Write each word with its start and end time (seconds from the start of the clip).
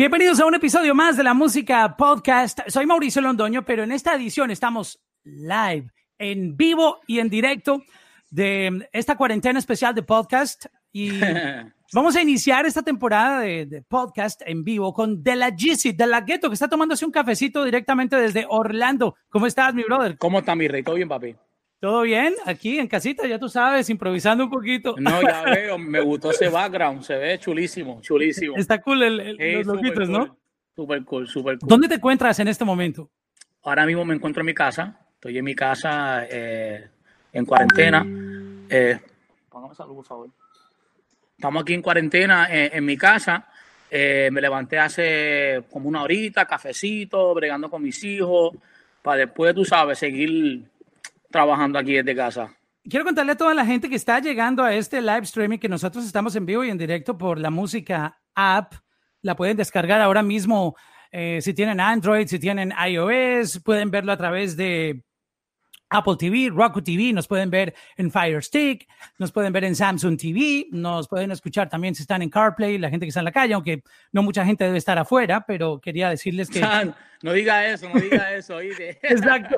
Bienvenidos 0.00 0.40
a 0.40 0.46
un 0.46 0.54
episodio 0.54 0.94
más 0.94 1.18
de 1.18 1.22
la 1.22 1.34
música 1.34 1.94
podcast. 1.94 2.60
Soy 2.68 2.86
Mauricio 2.86 3.20
Londoño, 3.20 3.66
pero 3.66 3.82
en 3.82 3.92
esta 3.92 4.14
edición 4.14 4.50
estamos 4.50 4.98
live, 5.24 5.90
en 6.16 6.56
vivo 6.56 7.00
y 7.06 7.18
en 7.18 7.28
directo 7.28 7.82
de 8.30 8.88
esta 8.94 9.18
cuarentena 9.18 9.58
especial 9.58 9.94
de 9.94 10.02
podcast. 10.02 10.64
Y 10.90 11.20
vamos 11.92 12.16
a 12.16 12.22
iniciar 12.22 12.64
esta 12.64 12.80
temporada 12.80 13.40
de, 13.40 13.84
podcast 13.86 14.40
en 14.46 14.64
vivo 14.64 14.94
con 14.94 15.22
De 15.22 15.36
La 15.36 15.54
Gizzy, 15.54 15.92
De 15.92 16.06
La 16.06 16.22
Ghetto, 16.22 16.48
que 16.48 16.54
está 16.54 16.68
tomándose 16.68 17.04
un 17.04 17.12
cafecito 17.12 17.62
directamente 17.62 18.16
desde 18.16 18.46
Orlando. 18.48 19.16
¿Cómo 19.28 19.46
estás, 19.46 19.74
mi 19.74 19.82
brother? 19.82 20.16
¿Cómo 20.16 20.38
está 20.38 20.54
mi 20.54 20.66
rey? 20.66 20.82
¿Todo 20.82 20.94
bien, 20.94 21.10
papi? 21.10 21.36
¿Todo 21.80 22.02
bien? 22.02 22.34
Aquí 22.44 22.78
en 22.78 22.86
casita, 22.86 23.26
ya 23.26 23.38
tú 23.38 23.48
sabes, 23.48 23.88
improvisando 23.88 24.44
un 24.44 24.50
poquito. 24.50 24.94
No, 24.98 25.22
ya 25.22 25.42
veo, 25.44 25.78
me 25.78 26.00
gustó 26.00 26.30
ese 26.30 26.50
background, 26.50 27.02
se 27.02 27.16
ve 27.16 27.38
chulísimo, 27.38 28.00
chulísimo. 28.02 28.56
Está 28.56 28.82
cool 28.82 29.02
el, 29.02 29.36
los 29.64 29.66
loquitos, 29.66 30.08
¿no? 30.08 30.36
Super 30.76 31.02
cool, 31.04 31.26
super 31.26 31.58
cool. 31.58 31.68
¿Dónde 31.68 31.88
te 31.88 31.94
encuentras 31.94 32.38
en 32.38 32.48
este 32.48 32.64
momento? 32.66 33.10
Ahora 33.62 33.86
mismo 33.86 34.04
me 34.04 34.14
encuentro 34.14 34.42
en 34.42 34.46
mi 34.46 34.54
casa, 34.54 35.06
estoy 35.14 35.38
en 35.38 35.44
mi 35.44 35.54
casa 35.54 36.26
eh, 36.30 36.86
en 37.32 37.46
cuarentena. 37.46 38.06
Eh, 38.68 38.98
póngame 39.48 39.74
salud, 39.74 39.96
por 39.96 40.04
favor. 40.04 40.30
Estamos 41.36 41.62
aquí 41.62 41.72
en 41.72 41.82
cuarentena 41.82 42.46
eh, 42.50 42.70
en 42.74 42.84
mi 42.84 42.98
casa. 42.98 43.48
Eh, 43.90 44.28
me 44.30 44.40
levanté 44.40 44.78
hace 44.78 45.64
como 45.70 45.88
una 45.88 46.02
horita, 46.02 46.44
cafecito, 46.44 47.34
bregando 47.34 47.68
con 47.68 47.82
mis 47.82 48.04
hijos, 48.04 48.54
para 49.02 49.20
después, 49.20 49.54
tú 49.54 49.64
sabes, 49.64 49.98
seguir 49.98 50.69
trabajando 51.30 51.78
aquí 51.78 51.94
desde 51.94 52.14
casa. 52.14 52.56
Quiero 52.82 53.04
contarle 53.04 53.32
a 53.32 53.36
toda 53.36 53.54
la 53.54 53.66
gente 53.66 53.88
que 53.88 53.96
está 53.96 54.20
llegando 54.20 54.64
a 54.64 54.74
este 54.74 55.00
live 55.00 55.22
streaming 55.22 55.58
que 55.58 55.68
nosotros 55.68 56.04
estamos 56.04 56.34
en 56.36 56.46
vivo 56.46 56.64
y 56.64 56.70
en 56.70 56.78
directo 56.78 57.16
por 57.16 57.38
la 57.38 57.50
música 57.50 58.20
app. 58.34 58.72
La 59.22 59.36
pueden 59.36 59.56
descargar 59.56 60.00
ahora 60.00 60.22
mismo 60.22 60.74
eh, 61.12 61.40
si 61.42 61.52
tienen 61.54 61.80
Android, 61.80 62.26
si 62.26 62.38
tienen 62.38 62.72
iOS, 62.72 63.60
pueden 63.64 63.90
verlo 63.90 64.12
a 64.12 64.16
través 64.16 64.56
de 64.56 65.04
Apple 65.90 66.14
TV, 66.16 66.50
Roku 66.50 66.80
TV, 66.80 67.12
nos 67.12 67.26
pueden 67.26 67.50
ver 67.50 67.74
en 67.96 68.10
Fire 68.10 68.42
Stick, 68.42 68.88
nos 69.18 69.32
pueden 69.32 69.52
ver 69.52 69.64
en 69.64 69.74
Samsung 69.74 70.16
TV, 70.16 70.68
nos 70.70 71.08
pueden 71.08 71.32
escuchar 71.32 71.68
también 71.68 71.94
si 71.94 72.02
están 72.02 72.22
en 72.22 72.30
CarPlay, 72.30 72.78
la 72.78 72.88
gente 72.88 73.04
que 73.04 73.08
está 73.08 73.20
en 73.20 73.24
la 73.24 73.32
calle, 73.32 73.54
aunque 73.54 73.82
no 74.12 74.22
mucha 74.22 74.44
gente 74.44 74.64
debe 74.64 74.78
estar 74.78 74.96
afuera, 74.98 75.44
pero 75.46 75.80
quería 75.80 76.08
decirles 76.08 76.48
que... 76.48 76.60
no 77.22 77.32
diga 77.32 77.66
eso, 77.66 77.88
no 77.92 78.00
diga 78.00 78.32
eso. 78.32 78.60
Exacto. 79.02 79.56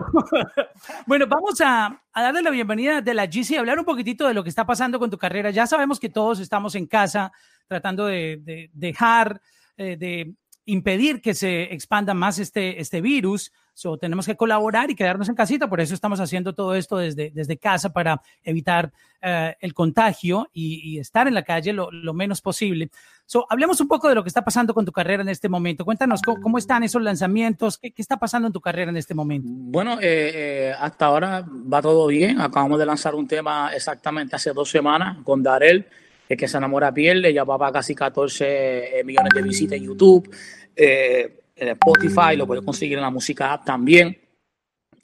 bueno, 1.07 1.27
vamos 1.27 1.61
a, 1.61 2.01
darle 2.15 2.41
la 2.41 2.51
bienvenida 2.51 3.03
de 3.03 3.13
la 3.13 3.27
GC, 3.27 3.59
hablar 3.59 3.79
un 3.79 3.85
poquitito 3.85 4.27
de 4.27 4.35
lo 4.35 4.43
que 4.43 4.49
está 4.49 4.65
pasando 4.65 4.99
con 4.99 5.11
tu 5.11 5.19
carrera. 5.19 5.51
Ya 5.51 5.67
sabemos 5.67 6.01
que 6.01 6.09
todos 6.09 6.41
estamos 6.41 6.75
en 6.75 6.87
casa 6.87 7.31
tratando 7.69 8.07
de, 8.07 8.71
dejar, 8.73 9.41
eh, 9.77 9.97
de 9.97 10.35
impedir 10.65 11.21
que 11.21 11.35
se 11.35 11.75
expanda 11.75 12.15
más 12.15 12.39
este, 12.39 12.81
este 12.81 13.03
virus. 13.03 13.53
So, 13.75 13.97
tenemos 13.97 14.27
que 14.27 14.37
colaborar 14.37 14.91
y 14.91 14.95
quedarnos 14.95 15.29
en 15.29 15.35
casita. 15.35 15.69
Por 15.69 15.81
eso 15.81 15.95
estamos 15.95 16.21
haciendo 16.21 16.55
todo 16.55 16.75
esto 16.75 16.99
desde, 16.99 17.31
desde 17.31 17.57
casa 17.57 17.93
para 17.93 18.21
evitar 18.43 18.93
eh, 19.21 19.55
el 19.61 19.75
contagio 19.75 20.49
y, 20.53 20.99
estar 20.99 21.27
en 21.27 21.35
la 21.35 21.43
calle 21.43 21.73
lo, 21.73 21.91
menos 22.15 22.41
posible. 22.41 22.91
So, 23.25 23.47
hablemos 23.49 23.81
un 23.81 23.89
poco 23.89 24.09
de 24.09 24.15
lo 24.15 24.23
que 24.23 24.29
está 24.29 24.45
pasando 24.45 24.75
con 24.75 24.85
tu 24.85 24.93
carrera 24.93 25.23
en 25.23 25.29
este 25.29 25.49
momento. 25.49 25.85
Cuéntanos 25.85 26.21
cómo, 26.23 26.59
están 26.59 26.83
esos 26.83 27.03
lanzamientos. 27.03 27.79
¿Qué, 27.79 27.93
está 27.97 28.19
pasando 28.19 28.49
en 28.49 28.53
tu 28.53 28.61
carrera 28.61 28.91
en 28.91 28.97
este 28.97 29.15
momento? 29.15 29.49
Bueno, 29.51 29.99
eh, 30.01 30.33
eh, 30.35 30.75
hasta 30.79 31.07
ahora 31.07 31.45
va 31.51 31.81
todo 31.81 32.07
bien. 32.07 32.41
Acabamos 32.41 32.79
de 32.79 32.87
lanzar 32.87 33.15
un 33.15 33.27
tema 33.27 33.73
exactamente 33.75 34.37
hace 34.37 34.53
dos 34.53 34.71
semanas 34.71 35.19
con 35.25 35.43
Darel 35.43 35.87
el 36.33 36.39
que 36.39 36.49
se 36.49 36.57
enamora 36.57 36.93
pierde, 36.93 37.33
ya 37.33 37.45
va 37.45 37.59
para 37.59 37.73
casi 37.73 37.95
14 37.95 39.01
eh, 39.01 39.05
millones 39.05 39.33
de 39.35 39.43
visitas 39.43 39.77
en 39.77 39.85
YouTube, 39.85 40.35
eh, 40.75 41.42
en 41.57 41.69
Spotify, 41.69 42.37
lo 42.37 42.47
puedes 42.47 42.65
conseguir 42.65 42.99
en 42.99 43.03
la 43.03 43.11
música 43.11 43.53
app 43.53 43.65
también. 43.65 44.19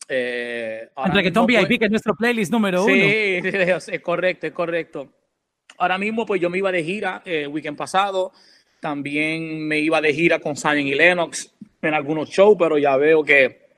Eh, 0.09 0.89
el 1.05 1.13
reggaetón 1.13 1.47
VIP, 1.47 1.67
pues, 1.67 1.79
que 1.79 1.85
es 1.85 1.91
nuestro 1.91 2.15
playlist 2.15 2.53
número 2.53 2.85
uno. 2.85 2.95
Sí, 2.95 3.41
es 3.93 4.01
correcto, 4.01 4.47
es 4.47 4.53
correcto. 4.53 5.09
Ahora 5.79 5.99
mismo, 5.99 6.27
pues 6.27 6.41
yo 6.41 6.51
me 6.51 6.59
iba 6.59 6.73
de 6.73 6.83
gira 6.83 7.23
el 7.25 7.49
weekend 7.49 7.77
pasado, 7.77 8.33
también 8.81 9.67
me 9.67 9.79
iba 9.79 10.01
de 10.01 10.13
gira 10.13 10.39
con 10.39 10.57
Simon 10.57 10.87
y 10.87 10.95
Lennox 10.95 11.53
en 11.83 11.95
algunos 11.95 12.31
shows, 12.31 12.57
pero 12.59 12.79
ya 12.79 12.97
veo 12.97 13.23
que 13.23 13.69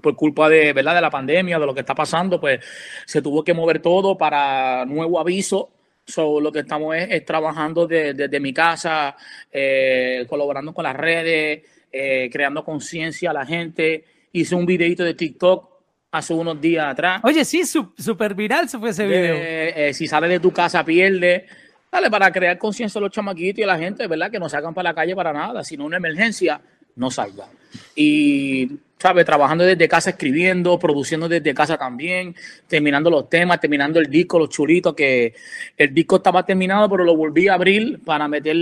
por 0.00 0.16
culpa 0.16 0.48
de, 0.48 0.72
¿verdad? 0.72 0.94
de 0.94 1.00
la 1.00 1.10
pandemia, 1.10 1.58
de 1.58 1.66
lo 1.66 1.74
que 1.74 1.80
está 1.80 1.94
pasando, 1.94 2.40
pues 2.40 2.64
se 3.04 3.20
tuvo 3.20 3.44
que 3.44 3.54
mover 3.54 3.80
todo 3.80 4.16
para 4.16 4.84
nuevo 4.86 5.20
aviso 5.20 5.70
So, 6.04 6.40
lo 6.40 6.50
que 6.50 6.60
estamos 6.60 6.96
es, 6.96 7.24
trabajando 7.24 7.86
desde 7.86 8.40
mi 8.40 8.52
casa, 8.52 9.16
eh, 9.50 10.26
colaborando 10.28 10.74
con 10.74 10.82
las 10.84 10.96
redes, 10.96 11.62
eh, 11.92 12.28
creando 12.32 12.64
conciencia 12.64 13.30
a 13.30 13.34
la 13.34 13.46
gente. 13.46 14.04
Hice 14.32 14.54
un 14.54 14.66
videito 14.66 15.04
de 15.04 15.14
TikTok 15.14 15.68
hace 16.10 16.34
unos 16.34 16.60
días 16.60 16.86
atrás. 16.86 17.20
Oye, 17.24 17.44
sí, 17.44 17.64
súper 17.64 18.34
viral 18.34 18.68
se 18.68 18.78
fue 18.78 18.90
ese 18.90 19.06
video. 19.06 19.34
Eh, 19.38 19.92
si 19.94 20.06
sale 20.06 20.28
de 20.28 20.40
tu 20.40 20.52
casa, 20.52 20.84
pierde. 20.84 21.46
Dale, 21.90 22.10
para 22.10 22.32
crear 22.32 22.56
conciencia 22.56 22.98
a 22.98 23.02
los 23.02 23.10
chamaquitos 23.10 23.58
y 23.58 23.62
a 23.62 23.66
la 23.66 23.78
gente, 23.78 24.06
¿verdad? 24.06 24.30
Que 24.30 24.38
no 24.38 24.48
salgan 24.48 24.72
para 24.72 24.90
la 24.90 24.94
calle 24.94 25.14
para 25.14 25.32
nada. 25.32 25.62
Si 25.62 25.76
no 25.76 25.84
una 25.84 25.98
emergencia, 25.98 26.60
no 26.96 27.10
salga. 27.10 27.48
Y 27.94 28.78
¿sabes? 29.02 29.26
Trabajando 29.26 29.64
desde 29.64 29.88
casa, 29.88 30.10
escribiendo, 30.10 30.78
produciendo 30.78 31.28
desde 31.28 31.52
casa 31.52 31.76
también, 31.76 32.36
terminando 32.68 33.10
los 33.10 33.28
temas, 33.28 33.58
terminando 33.58 33.98
el 33.98 34.06
disco, 34.06 34.38
los 34.38 34.48
chulitos, 34.48 34.94
que 34.94 35.34
el 35.76 35.92
disco 35.92 36.16
estaba 36.16 36.46
terminado, 36.46 36.88
pero 36.88 37.02
lo 37.02 37.16
volví 37.16 37.48
a 37.48 37.54
abrir 37.54 38.00
para 38.04 38.28
meter 38.28 38.56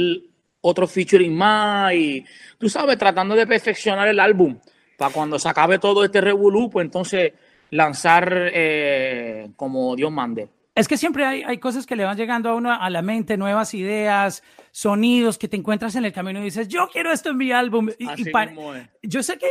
otro 0.60 0.86
featuring 0.86 1.34
más 1.34 1.94
y, 1.94 2.24
tú 2.58 2.68
sabes, 2.68 2.98
tratando 2.98 3.34
de 3.34 3.46
perfeccionar 3.46 4.08
el 4.08 4.20
álbum 4.20 4.58
para 4.96 5.12
cuando 5.12 5.38
se 5.38 5.48
acabe 5.48 5.78
todo 5.78 6.04
este 6.04 6.20
revolú, 6.20 6.68
pues 6.68 6.84
entonces 6.84 7.32
lanzar 7.70 8.50
eh, 8.52 9.50
como 9.56 9.96
Dios 9.96 10.12
mande. 10.12 10.48
Es 10.74 10.88
que 10.88 10.96
siempre 10.96 11.24
hay, 11.24 11.42
hay, 11.42 11.58
cosas 11.58 11.84
que 11.86 11.96
le 11.96 12.04
van 12.04 12.16
llegando 12.16 12.48
a 12.48 12.54
uno 12.54 12.72
a 12.72 12.88
la 12.90 13.02
mente, 13.02 13.36
nuevas 13.36 13.74
ideas, 13.74 14.42
sonidos 14.70 15.36
que 15.36 15.48
te 15.48 15.56
encuentras 15.56 15.94
en 15.96 16.04
el 16.04 16.12
camino 16.12 16.40
y 16.40 16.44
dices, 16.44 16.68
yo 16.68 16.88
quiero 16.92 17.12
esto 17.12 17.30
en 17.30 17.36
mi 17.36 17.50
álbum. 17.52 17.88
Y, 17.98 18.06
yo 19.02 19.22
sé 19.22 19.36
que 19.38 19.48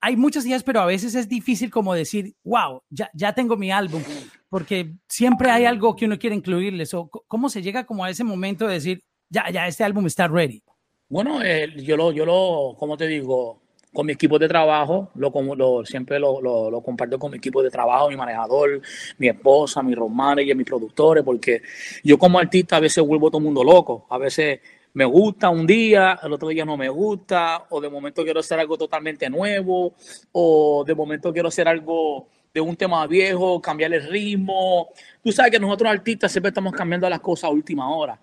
hay 0.00 0.16
muchas 0.16 0.46
ideas, 0.46 0.62
pero 0.62 0.80
a 0.80 0.86
veces 0.86 1.14
es 1.14 1.28
difícil 1.28 1.70
como 1.70 1.94
decir, 1.94 2.34
wow, 2.44 2.82
ya, 2.90 3.10
ya 3.14 3.32
tengo 3.32 3.56
mi 3.56 3.72
álbum, 3.72 4.02
porque 4.48 4.94
siempre 5.08 5.50
hay 5.50 5.64
algo 5.64 5.96
que 5.96 6.04
uno 6.04 6.18
quiere 6.18 6.36
incluirles. 6.36 6.92
O 6.94 7.08
¿Cómo 7.08 7.48
se 7.48 7.62
llega 7.62 7.86
como 7.86 8.04
a 8.04 8.10
ese 8.10 8.24
momento 8.24 8.66
de 8.66 8.74
decir, 8.74 9.04
ya, 9.28 9.50
ya, 9.50 9.66
este 9.66 9.84
álbum 9.84 10.06
está 10.06 10.28
ready? 10.28 10.62
Bueno, 11.08 11.42
eh, 11.42 11.72
yo 11.76 11.96
lo, 11.96 12.12
yo 12.12 12.26
lo, 12.26 12.76
como 12.78 12.96
te 12.96 13.06
digo, 13.06 13.62
con 13.92 14.06
mi 14.06 14.12
equipo 14.12 14.38
de 14.38 14.48
trabajo, 14.48 15.10
lo, 15.14 15.32
lo 15.56 15.84
siempre 15.84 16.18
lo, 16.18 16.40
lo, 16.40 16.80
comparto 16.82 17.18
con 17.18 17.30
mi 17.30 17.38
equipo 17.38 17.62
de 17.62 17.70
trabajo, 17.70 18.10
mi 18.10 18.16
manejador, 18.16 18.80
mi 19.16 19.28
esposa, 19.28 19.82
mi 19.82 19.94
road 19.94 20.10
manager, 20.10 20.54
mis 20.54 20.66
productores, 20.66 21.24
porque 21.24 21.62
yo 22.04 22.18
como 22.18 22.38
artista 22.38 22.76
a 22.76 22.80
veces 22.80 23.04
vuelvo 23.04 23.30
todo 23.30 23.40
mundo 23.40 23.64
loco, 23.64 24.06
a 24.10 24.18
veces 24.18 24.60
me 24.92 25.04
gusta 25.04 25.48
un 25.48 25.66
día, 25.66 26.18
el 26.22 26.32
otro 26.32 26.48
día 26.48 26.64
no 26.64 26.76
me 26.76 26.88
gusta, 26.88 27.66
o 27.70 27.80
de 27.80 27.88
momento 27.88 28.24
quiero 28.24 28.40
hacer 28.40 28.58
algo 28.58 28.76
totalmente 28.76 29.30
nuevo, 29.30 29.94
o 30.32 30.84
de 30.86 30.94
momento 30.94 31.32
quiero 31.32 31.48
hacer 31.48 31.68
algo 31.68 32.28
de 32.52 32.60
un 32.60 32.76
tema 32.76 33.06
viejo, 33.06 33.60
cambiar 33.60 33.92
el 33.94 34.08
ritmo. 34.08 34.88
Tú 35.22 35.32
sabes 35.32 35.52
que 35.52 35.60
nosotros 35.60 35.90
artistas 35.90 36.32
siempre 36.32 36.48
estamos 36.48 36.72
cambiando 36.72 37.08
las 37.08 37.20
cosas 37.20 37.44
a 37.44 37.52
última 37.52 37.90
hora. 37.94 38.18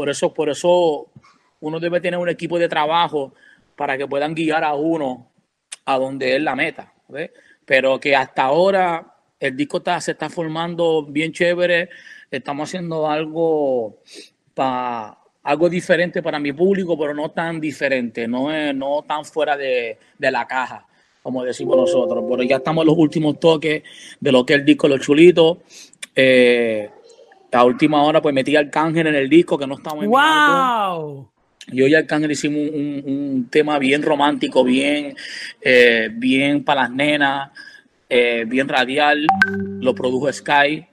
Por 0.00 0.08
eso, 0.08 0.32
por 0.32 0.48
eso 0.48 1.08
uno 1.60 1.78
debe 1.78 2.00
tener 2.00 2.18
un 2.18 2.30
equipo 2.30 2.58
de 2.58 2.70
trabajo 2.70 3.34
para 3.76 3.98
que 3.98 4.06
puedan 4.06 4.34
guiar 4.34 4.64
a 4.64 4.72
uno 4.72 5.30
a 5.84 5.98
donde 5.98 6.36
es 6.36 6.42
la 6.42 6.56
meta. 6.56 6.94
Pero 7.66 8.00
que 8.00 8.16
hasta 8.16 8.44
ahora 8.44 9.14
el 9.38 9.54
disco 9.54 9.76
está, 9.76 10.00
se 10.00 10.12
está 10.12 10.30
formando 10.30 11.04
bien 11.04 11.32
chévere, 11.32 11.90
estamos 12.30 12.66
haciendo 12.66 13.10
algo 13.10 13.98
para 14.54 15.18
algo 15.42 15.68
diferente 15.68 16.22
para 16.22 16.38
mi 16.38 16.54
público, 16.54 16.98
pero 16.98 17.12
no 17.12 17.30
tan 17.30 17.60
diferente, 17.60 18.26
no, 18.26 18.50
es, 18.50 18.74
no 18.74 19.04
tan 19.06 19.26
fuera 19.26 19.54
de, 19.54 19.98
la 20.18 20.46
caja, 20.46 20.86
como 21.22 21.44
decimos 21.44 21.76
nosotros. 21.76 22.24
Pero 22.26 22.42
ya 22.42 22.56
estamos 22.56 22.84
en 22.84 22.86
los 22.86 22.96
últimos 22.96 23.38
toques 23.38 23.82
de 24.18 24.32
lo 24.32 24.46
que 24.46 24.54
es 24.54 24.60
el 24.60 24.64
disco 24.64 24.88
Los 24.88 25.00
Chulitos. 25.00 25.58
Eh, 26.16 26.88
a 27.52 27.64
última 27.64 28.02
hora, 28.02 28.20
pues 28.22 28.34
metí 28.34 28.56
al 28.56 28.70
cángel 28.70 29.08
en 29.08 29.14
el 29.14 29.28
disco 29.28 29.58
que 29.58 29.66
no 29.66 29.74
estamos 29.74 30.04
en 30.04 30.10
¡Wow! 30.10 31.28
Yo 31.72 31.86
y 31.86 31.94
Arcángel 31.94 32.32
hicimos 32.32 32.70
un, 32.72 33.48
tema 33.50 33.78
bien 33.78 34.02
romántico, 34.02 34.64
bien, 34.64 35.14
eh, 35.60 36.08
bien 36.12 36.64
para 36.64 36.82
las 36.82 36.90
nenas, 36.90 37.50
eh, 38.08 38.44
bien 38.46 38.68
radial. 38.68 39.26
Lo 39.80 39.94
produjo 39.94 40.32
Sky. 40.32 40.86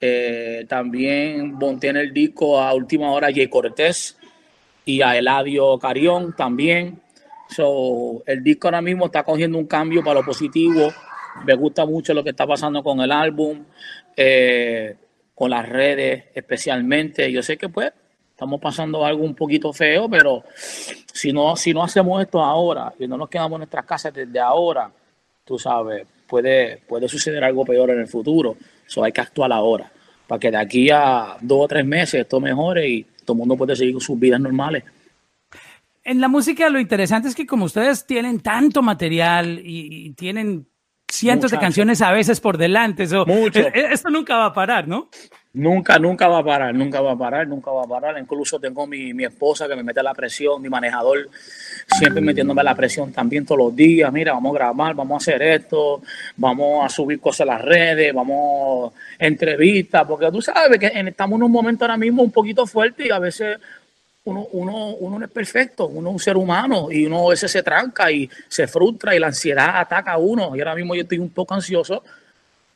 Eh, 0.00 0.64
también 0.68 1.52
monté 1.52 1.88
en 1.88 1.98
el 1.98 2.12
disco 2.12 2.60
a 2.60 2.74
última 2.74 3.12
hora 3.12 3.32
Jay 3.32 3.46
Cortés 3.46 4.16
y 4.84 5.00
a 5.02 5.16
Eladio 5.16 5.78
Carión 5.78 6.34
también. 6.34 7.00
So, 7.48 8.22
el 8.26 8.42
disco 8.42 8.68
ahora 8.68 8.80
mismo 8.80 9.06
está 9.06 9.22
cogiendo 9.22 9.58
un 9.58 9.66
cambio 9.66 10.02
para 10.02 10.20
lo 10.20 10.26
positivo. 10.26 10.92
Me 11.44 11.54
gusta 11.54 11.84
mucho 11.84 12.14
lo 12.14 12.24
que 12.24 12.30
está 12.30 12.46
pasando 12.46 12.82
con 12.82 13.00
el 13.00 13.12
álbum, 13.12 13.64
eh, 14.16 14.96
con 15.42 15.50
las 15.50 15.68
redes 15.68 16.26
especialmente. 16.36 17.32
Yo 17.32 17.42
sé 17.42 17.56
que 17.56 17.68
pues 17.68 17.92
estamos 18.30 18.60
pasando 18.60 19.04
algo 19.04 19.24
un 19.24 19.34
poquito 19.34 19.72
feo, 19.72 20.08
pero 20.08 20.44
si 20.54 21.32
no, 21.32 21.56
si 21.56 21.74
no 21.74 21.82
hacemos 21.82 22.22
esto 22.22 22.40
ahora 22.40 22.94
y 22.96 23.08
no 23.08 23.16
nos 23.16 23.28
quedamos 23.28 23.56
en 23.56 23.58
nuestras 23.62 23.84
casas 23.84 24.14
desde 24.14 24.38
ahora, 24.38 24.92
tú 25.44 25.58
sabes, 25.58 26.06
puede, 26.28 26.76
puede 26.86 27.08
suceder 27.08 27.42
algo 27.42 27.64
peor 27.64 27.90
en 27.90 27.98
el 27.98 28.06
futuro. 28.06 28.56
Eso 28.86 29.02
hay 29.02 29.10
que 29.10 29.20
actuar 29.20 29.52
ahora, 29.52 29.90
para 30.28 30.38
que 30.38 30.52
de 30.52 30.58
aquí 30.58 30.90
a 30.90 31.36
dos 31.40 31.64
o 31.64 31.66
tres 31.66 31.84
meses 31.84 32.20
esto 32.20 32.38
mejore 32.38 32.88
y 32.88 33.02
todo 33.24 33.32
el 33.32 33.38
mundo 33.38 33.56
puede 33.56 33.74
seguir 33.74 33.94
con 33.94 34.00
sus 34.00 34.20
vidas 34.20 34.38
normales. 34.38 34.84
En 36.04 36.20
la 36.20 36.28
música 36.28 36.70
lo 36.70 36.78
interesante 36.78 37.26
es 37.26 37.34
que 37.34 37.46
como 37.46 37.64
ustedes 37.64 38.06
tienen 38.06 38.38
tanto 38.38 38.80
material 38.80 39.60
y, 39.64 40.10
tienen 40.10 40.68
cientos 41.12 41.50
de 41.50 41.58
canciones 41.58 42.00
a 42.02 42.10
veces 42.10 42.40
por 42.40 42.58
delante, 42.58 43.04
eso, 43.04 43.26
Mucho. 43.26 43.60
E, 43.60 43.72
e, 43.74 43.92
esto 43.92 44.10
nunca 44.10 44.36
va 44.36 44.46
a 44.46 44.52
parar, 44.52 44.88
¿no? 44.88 45.08
Nunca, 45.54 45.98
nunca 45.98 46.28
va 46.28 46.38
a 46.38 46.44
parar, 46.44 46.74
nunca 46.74 47.02
va 47.02 47.12
a 47.12 47.16
parar, 47.16 47.46
nunca 47.46 47.70
va 47.70 47.82
a 47.82 47.86
parar. 47.86 48.18
Incluso 48.18 48.58
tengo 48.58 48.86
mi, 48.86 49.12
mi 49.12 49.24
esposa 49.24 49.68
que 49.68 49.76
me 49.76 49.82
mete 49.82 50.02
la 50.02 50.14
presión, 50.14 50.62
mi 50.62 50.70
manejador 50.70 51.28
siempre 51.86 52.22
metiéndome 52.22 52.62
la 52.62 52.74
presión 52.74 53.12
también 53.12 53.44
todos 53.44 53.58
los 53.58 53.76
días. 53.76 54.10
Mira, 54.10 54.32
vamos 54.32 54.54
a 54.54 54.58
grabar, 54.58 54.94
vamos 54.94 55.14
a 55.14 55.22
hacer 55.22 55.42
esto, 55.42 56.00
vamos 56.36 56.86
a 56.86 56.88
subir 56.88 57.20
cosas 57.20 57.42
a 57.42 57.52
las 57.52 57.62
redes, 57.62 58.14
vamos 58.14 58.92
a 58.94 59.26
entrevistas, 59.26 60.06
porque 60.06 60.30
tú 60.30 60.40
sabes 60.40 60.78
que 60.78 60.86
estamos 60.86 61.36
en 61.36 61.42
un 61.42 61.52
momento 61.52 61.84
ahora 61.84 61.98
mismo 61.98 62.22
un 62.22 62.30
poquito 62.30 62.66
fuerte 62.66 63.08
y 63.08 63.10
a 63.10 63.18
veces 63.18 63.58
uno, 64.24 64.46
uno, 64.52 64.88
uno 64.94 65.18
no 65.18 65.24
es 65.24 65.30
perfecto, 65.30 65.88
uno 65.88 66.10
es 66.10 66.12
un 66.14 66.20
ser 66.20 66.36
humano 66.36 66.88
y 66.90 67.06
uno 67.06 67.26
a 67.26 67.30
veces 67.30 67.50
se 67.50 67.62
tranca 67.62 68.10
y 68.10 68.30
se 68.48 68.66
frustra 68.66 69.16
y 69.16 69.18
la 69.18 69.28
ansiedad 69.28 69.80
ataca 69.80 70.12
a 70.12 70.18
uno. 70.18 70.54
Y 70.54 70.60
ahora 70.60 70.74
mismo 70.74 70.94
yo 70.94 71.02
estoy 71.02 71.18
un 71.18 71.30
poco 71.30 71.54
ansioso 71.54 72.02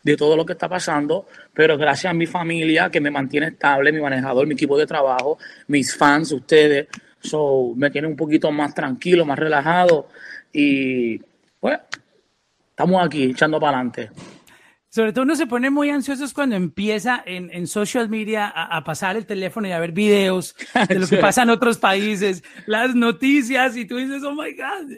de 0.03 0.17
todo 0.17 0.37
lo 0.37 0.47
que 0.47 0.53
está 0.53 0.69
pasando, 0.69 1.27
pero 1.53 1.77
gracias 1.77 2.11
a 2.11 2.15
mi 2.15 2.27
familia 2.27 2.91
que 2.91 3.01
me 3.01 3.11
mantiene 3.11 3.49
estable, 3.49 3.93
mi 3.93 4.01
manejador, 4.01 4.47
mi 4.47 4.55
equipo 4.55 4.79
de 4.79 4.87
trabajo, 4.87 5.39
mis 5.67 5.97
fans, 5.97 6.31
ustedes, 6.33 6.87
so, 7.21 7.73
me 7.75 7.91
tienen 7.91 8.13
un 8.13 8.17
poquito 8.17 8.51
más 8.53 8.73
tranquilo, 8.73 9.25
más 9.25 9.39
relajado 9.39 10.09
y 10.53 11.19
pues 11.59 11.81
estamos 12.71 13.05
aquí 13.05 13.25
echando 13.31 13.59
para 13.59 13.79
adelante. 13.79 14.11
Sobre 14.97 15.13
todo 15.13 15.25
uno 15.25 15.37
se 15.37 15.47
pone 15.47 15.69
muy 15.69 15.91
ansioso 15.91 16.25
cuando 16.35 16.57
empieza 16.57 17.23
en, 17.27 17.51
en 17.53 17.67
social 17.67 18.09
media 18.09 18.47
a, 18.47 18.79
a, 18.79 18.83
pasar 18.83 19.15
el 19.19 19.27
teléfono 19.27 19.69
y 19.69 19.73
a 19.73 19.79
ver 19.79 19.93
videos 19.93 20.57
de 20.89 20.99
lo 20.99 21.07
que 21.07 21.19
pasa 21.19 21.43
en 21.43 21.51
otros 21.51 21.77
países, 21.77 22.43
las 22.65 22.95
noticias 22.95 23.77
y 23.77 23.85
tú 23.85 23.99
dices, 23.99 24.23
oh 24.23 24.33
my 24.33 24.53
God. 24.53 24.91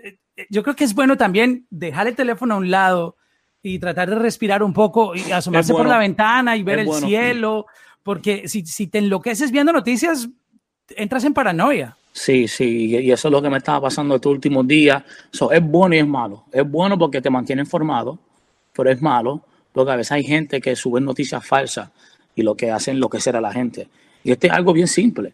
Yo 0.51 0.63
creo 0.63 0.77
que 0.77 0.85
es 0.85 0.95
bueno 0.95 1.17
también 1.17 1.67
dejar 1.69 2.07
el 2.07 2.15
teléfono 2.15 2.55
a 2.55 2.59
un 2.59 2.71
lado, 2.71 3.17
y 3.61 3.81
tratar 3.81 4.09
de 4.09 4.15
respirar 4.15 4.63
un 4.63 4.73
poco 4.73 5.17
y 5.17 5.33
asomarse 5.33 5.73
por 5.73 5.89
la 5.89 5.99
ventana 5.99 6.57
y 6.57 6.63
ver 6.63 6.79
el 6.79 6.93
cielo, 6.93 7.67
porque 8.05 8.47
si, 8.47 8.65
si 8.65 8.87
te 8.87 8.99
enloqueces 8.99 9.51
viendo 9.51 9.73
noticias, 9.73 10.29
entras 10.91 11.25
en 11.25 11.35
paranoia. 11.35 11.97
Sí, 12.13 12.47
sí, 12.47 12.87
y 12.87 13.11
eso 13.11 13.27
es 13.27 13.33
lo 13.33 13.43
que 13.43 13.51
me 13.51 13.59
estaba 13.59 13.81
pasando 13.81 14.15
estos 14.15 14.31
últimos 14.31 14.65
días. 14.65 15.03
So, 15.33 15.51
es 15.51 15.61
bueno 15.61 15.97
y 15.97 15.99
es 15.99 16.07
malo. 16.07 16.45
Es 16.53 16.71
bueno 16.71 16.97
porque 16.97 17.21
te 17.21 17.31
mantiene 17.31 17.63
informado, 17.63 18.17
pero 18.73 18.93
es 18.93 19.03
malo 19.03 19.43
porque 19.79 19.93
a 19.93 19.97
veces 19.97 20.13
hay 20.13 20.25
gente 20.25 20.61
que 20.61 20.75
sube 20.75 21.01
noticias 21.01 21.47
falsas 21.47 21.91
y 22.35 22.43
lo 22.43 22.57
que 22.57 22.71
hacen 22.71 22.99
lo 22.99 23.09
que 23.09 23.21
será 23.21 23.41
la 23.41 23.53
gente. 23.53 23.89
Y 24.25 24.33
este 24.33 24.49
es 24.49 24.53
algo 24.53 24.73
bien 24.73 24.89
simple. 24.89 25.33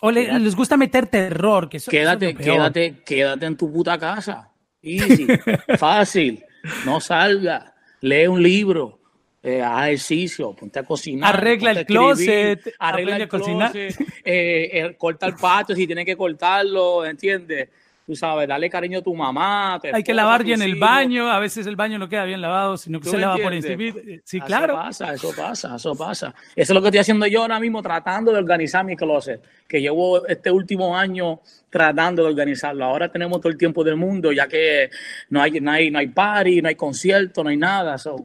O 0.00 0.10
les 0.10 0.54
gusta 0.54 0.76
meter 0.76 1.08
terror. 1.08 1.68
Que 1.68 1.78
quédate, 1.78 2.34
quédate, 2.34 3.02
quédate 3.04 3.46
en 3.46 3.56
tu 3.56 3.72
puta 3.72 3.98
casa. 3.98 4.50
Easy, 4.80 5.26
fácil 5.78 6.44
no 6.84 7.00
salga, 7.00 7.74
lee 8.00 8.26
un 8.26 8.40
libro, 8.42 9.00
eh, 9.42 9.60
haz 9.60 9.86
ejercicio, 9.86 10.54
ponte 10.54 10.78
a 10.78 10.82
cocinar. 10.84 11.34
Arregla 11.34 11.72
el 11.72 11.86
closet, 11.86 12.74
arregla 12.78 13.16
el 13.16 13.28
closet, 13.28 14.00
eh, 14.24 14.70
eh, 14.72 14.94
corta 14.96 15.26
el 15.26 15.34
patio 15.34 15.74
si 15.74 15.86
tiene 15.86 16.04
que 16.04 16.16
cortarlo, 16.16 17.04
¿entiendes? 17.04 17.68
Tú 18.10 18.16
sabes, 18.16 18.48
dale 18.48 18.68
cariño 18.68 18.98
a 18.98 19.02
tu 19.02 19.14
mamá. 19.14 19.80
Hay 19.92 20.02
que 20.02 20.12
lavar 20.12 20.42
bien 20.42 20.60
el 20.62 20.74
baño, 20.74 21.30
a 21.30 21.38
veces 21.38 21.64
el 21.68 21.76
baño 21.76 21.96
no 21.96 22.08
queda 22.08 22.24
bien 22.24 22.40
lavado, 22.40 22.76
sino 22.76 22.98
que 22.98 23.08
se 23.08 23.16
lava 23.16 23.36
por 23.36 23.54
encima. 23.54 23.94
Sí, 24.24 24.40
claro. 24.40 24.72
Eso 24.72 24.82
pasa, 24.82 25.14
eso 25.14 25.32
pasa, 25.36 25.76
eso 25.76 25.94
pasa. 25.94 26.34
Eso 26.56 26.72
es 26.72 26.74
lo 26.74 26.82
que 26.82 26.88
estoy 26.88 26.98
haciendo 26.98 27.28
yo 27.28 27.42
ahora 27.42 27.60
mismo, 27.60 27.80
tratando 27.80 28.32
de 28.32 28.38
organizar 28.38 28.84
mi 28.84 28.96
closet, 28.96 29.40
que 29.68 29.80
llevo 29.80 30.26
este 30.26 30.50
último 30.50 30.96
año 30.96 31.38
tratando 31.70 32.24
de 32.24 32.30
organizarlo. 32.30 32.84
Ahora 32.84 33.12
tenemos 33.12 33.40
todo 33.40 33.52
el 33.52 33.56
tiempo 33.56 33.84
del 33.84 33.94
mundo, 33.94 34.32
ya 34.32 34.48
que 34.48 34.90
no 35.28 35.40
hay, 35.40 35.60
no 35.60 35.70
hay, 35.70 35.92
no 35.92 36.00
hay 36.00 36.08
party, 36.08 36.62
no 36.62 36.68
hay 36.68 36.74
concierto, 36.74 37.44
no 37.44 37.50
hay 37.50 37.58
nada. 37.58 37.96
So, 37.96 38.16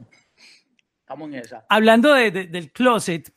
estamos 0.98 1.28
en 1.28 1.36
esa. 1.36 1.64
Hablando 1.68 2.12
de, 2.12 2.32
del 2.32 2.72
closet, 2.72 3.30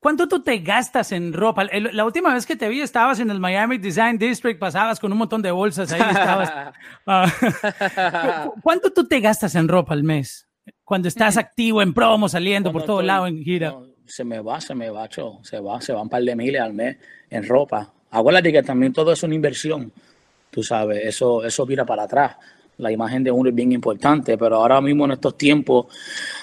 ¿Cuánto 0.00 0.28
tú 0.28 0.42
te 0.42 0.58
gastas 0.58 1.10
en 1.10 1.32
ropa? 1.32 1.64
La 1.64 2.04
última 2.04 2.32
vez 2.32 2.46
que 2.46 2.54
te 2.54 2.68
vi 2.68 2.80
estabas 2.80 3.18
en 3.18 3.30
el 3.30 3.40
Miami 3.40 3.78
Design 3.78 4.16
District, 4.16 4.58
pasabas 4.58 5.00
con 5.00 5.10
un 5.10 5.18
montón 5.18 5.42
de 5.42 5.50
bolsas 5.50 5.92
ahí. 5.92 6.00
Estabas, 6.00 6.52
ah. 7.06 8.50
¿Cuánto 8.62 8.92
tú 8.92 9.08
te 9.08 9.18
gastas 9.18 9.56
en 9.56 9.66
ropa 9.66 9.94
al 9.94 10.04
mes? 10.04 10.48
Cuando 10.84 11.08
estás 11.08 11.36
activo 11.36 11.82
en 11.82 11.92
promo, 11.92 12.28
saliendo 12.28 12.70
por 12.72 12.84
todo 12.84 13.02
lado 13.02 13.26
en 13.26 13.42
gira. 13.42 13.74
se 14.06 14.24
me 14.24 14.40
va, 14.40 14.60
se 14.60 14.74
me 14.74 14.88
va, 14.88 15.08
cho, 15.08 15.40
se 15.42 15.58
va, 15.58 15.80
se 15.80 15.92
va 15.92 16.02
un 16.02 16.08
par 16.08 16.22
de 16.22 16.36
miles 16.36 16.60
al 16.60 16.74
mes 16.74 16.96
en 17.28 17.46
ropa. 17.46 17.92
Acuérdate 18.10 18.52
que 18.52 18.62
también 18.62 18.92
todo 18.92 19.12
es 19.12 19.22
una 19.24 19.34
inversión, 19.34 19.92
tú 20.50 20.62
sabes, 20.62 21.04
eso, 21.04 21.44
eso 21.44 21.66
vira 21.66 21.84
para 21.84 22.04
atrás. 22.04 22.36
La 22.78 22.90
imagen 22.90 23.22
de 23.22 23.30
uno 23.30 23.48
es 23.48 23.54
bien 23.54 23.72
importante, 23.72 24.38
pero 24.38 24.56
ahora 24.56 24.80
mismo 24.80 25.04
en 25.04 25.12
estos 25.12 25.36
tiempos, 25.36 25.86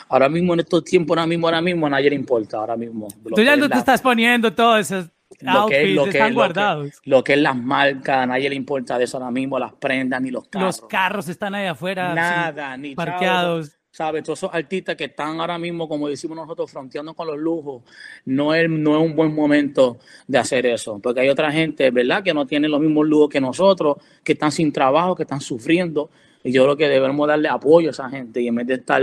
ahora 0.10 0.30
mismo 0.30 0.54
en 0.54 0.60
estos 0.62 0.84
tiempos, 0.84 1.18
ahora 1.18 1.28
mismo, 1.28 1.48
ahora 1.48 1.62
mismo, 1.62 1.90
nadie 1.90 2.10
le 2.10 2.16
importa, 2.16 2.58
ahora 2.58 2.76
mismo. 2.76 3.08
Tú 3.36 3.42
ya 3.42 3.56
no 3.56 3.70
te 3.70 3.78
estás 3.78 4.02
poniendo 4.02 4.54
todo 4.54 4.78
eso. 4.78 5.10
Lo 5.42 5.66
que, 5.68 5.88
lo 5.88 6.06
están 6.06 6.34
guardados. 6.34 7.02
Lo 7.04 7.24
que, 7.24 7.34
es 7.34 7.40
las 7.40 7.56
marcas, 7.56 8.18
a 8.18 8.26
nadie 8.26 8.50
le 8.50 8.56
importa 8.56 8.98
de 8.98 9.04
eso 9.06 9.18
ahora 9.18 9.32
mismo, 9.32 9.60
las 9.60 9.74
prendas 9.74 10.22
ni 10.22 10.32
los 10.32 10.48
carros. 10.48 10.80
Los 10.80 10.90
carros 10.90 11.28
están 11.28 11.56
ahí 11.56 11.66
afuera. 11.66 12.14
Nada, 12.14 12.78
ni 12.78 12.96
parqueados. 12.96 13.75
¿Sabes? 13.96 14.24
Todos 14.24 14.40
esos 14.40 14.54
artistas 14.54 14.98
que 14.98 15.06
están 15.06 15.40
ahora 15.40 15.58
mismo, 15.58 15.88
como 15.88 16.10
decimos 16.10 16.36
nosotros, 16.36 16.70
fronteando 16.70 17.14
con 17.14 17.28
los 17.28 17.38
lujos, 17.38 17.82
no 18.26 18.54
es, 18.54 18.70
no 18.70 18.98
es 18.98 19.10
un 19.10 19.16
buen 19.16 19.34
momento 19.34 20.00
de 20.28 20.38
hacer 20.38 20.66
eso, 20.66 21.00
porque 21.00 21.22
hay 21.22 21.30
otra 21.30 21.50
gente, 21.50 21.90
¿verdad?, 21.92 22.22
que 22.22 22.34
no 22.34 22.46
tiene 22.46 22.68
los 22.68 22.82
mismos 22.82 23.08
lujos 23.08 23.30
que 23.30 23.40
nosotros, 23.40 23.96
que 24.22 24.34
están 24.34 24.52
sin 24.52 24.74
trabajo, 24.74 25.16
que 25.16 25.24
están 25.24 25.40
sufriendo, 25.40 26.10
y 26.44 26.52
yo 26.52 26.66
creo 26.66 26.76
que 26.76 26.90
debemos 26.90 27.26
darle 27.26 27.48
apoyo 27.48 27.88
a 27.88 27.92
esa 27.92 28.10
gente 28.10 28.42
y 28.42 28.50
en 28.50 28.56
vez 28.56 28.68
de 28.68 28.74
estar 28.74 29.02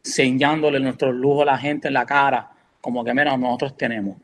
señándole 0.00 0.80
nuestros 0.80 1.14
lujos 1.14 1.42
a 1.42 1.52
la 1.52 1.58
gente 1.58 1.88
en 1.88 1.94
la 1.94 2.06
cara, 2.06 2.50
como 2.80 3.04
que, 3.04 3.12
mira, 3.12 3.36
nosotros 3.36 3.76
tenemos 3.76 4.16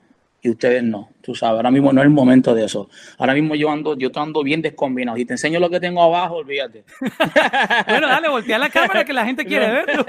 y 0.44 0.50
ustedes 0.50 0.82
no. 0.82 1.10
Tú 1.20 1.36
sabes, 1.36 1.56
ahora 1.56 1.70
mismo 1.70 1.92
no 1.92 2.00
es 2.00 2.04
el 2.04 2.10
momento 2.10 2.52
de 2.52 2.64
eso. 2.64 2.90
Ahora 3.16 3.32
mismo 3.32 3.54
yo 3.54 3.70
ando, 3.70 3.96
yo 3.96 4.10
ando 4.16 4.42
bien 4.42 4.60
descombinado. 4.60 5.16
Si 5.16 5.24
te 5.24 5.34
enseño 5.34 5.60
lo 5.60 5.70
que 5.70 5.78
tengo 5.78 6.02
abajo, 6.02 6.36
olvídate. 6.36 6.84
bueno, 7.86 8.08
dale, 8.08 8.28
voltea 8.28 8.58
la 8.58 8.68
cámara 8.68 9.04
que 9.04 9.12
la 9.12 9.24
gente 9.24 9.46
quiere 9.46 9.70
verlo. 9.70 10.04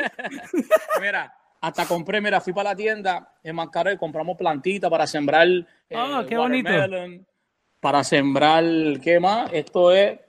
mira, 1.01 1.31
hasta 1.61 1.85
compré, 1.85 2.19
mira, 2.19 2.41
fui 2.41 2.51
para 2.51 2.71
la 2.71 2.75
tienda 2.75 3.31
en 3.43 3.55
Mascarel, 3.55 3.99
compramos 3.99 4.35
plantitas 4.35 4.89
para 4.89 5.05
sembrar. 5.05 5.47
oh, 5.91 6.25
qué 6.27 6.35
bonito. 6.35 6.71
Para 7.79 8.03
sembrar, 8.03 8.63
¿qué 9.03 9.19
más? 9.19 9.51
Esto 9.53 9.91
es 9.91 10.19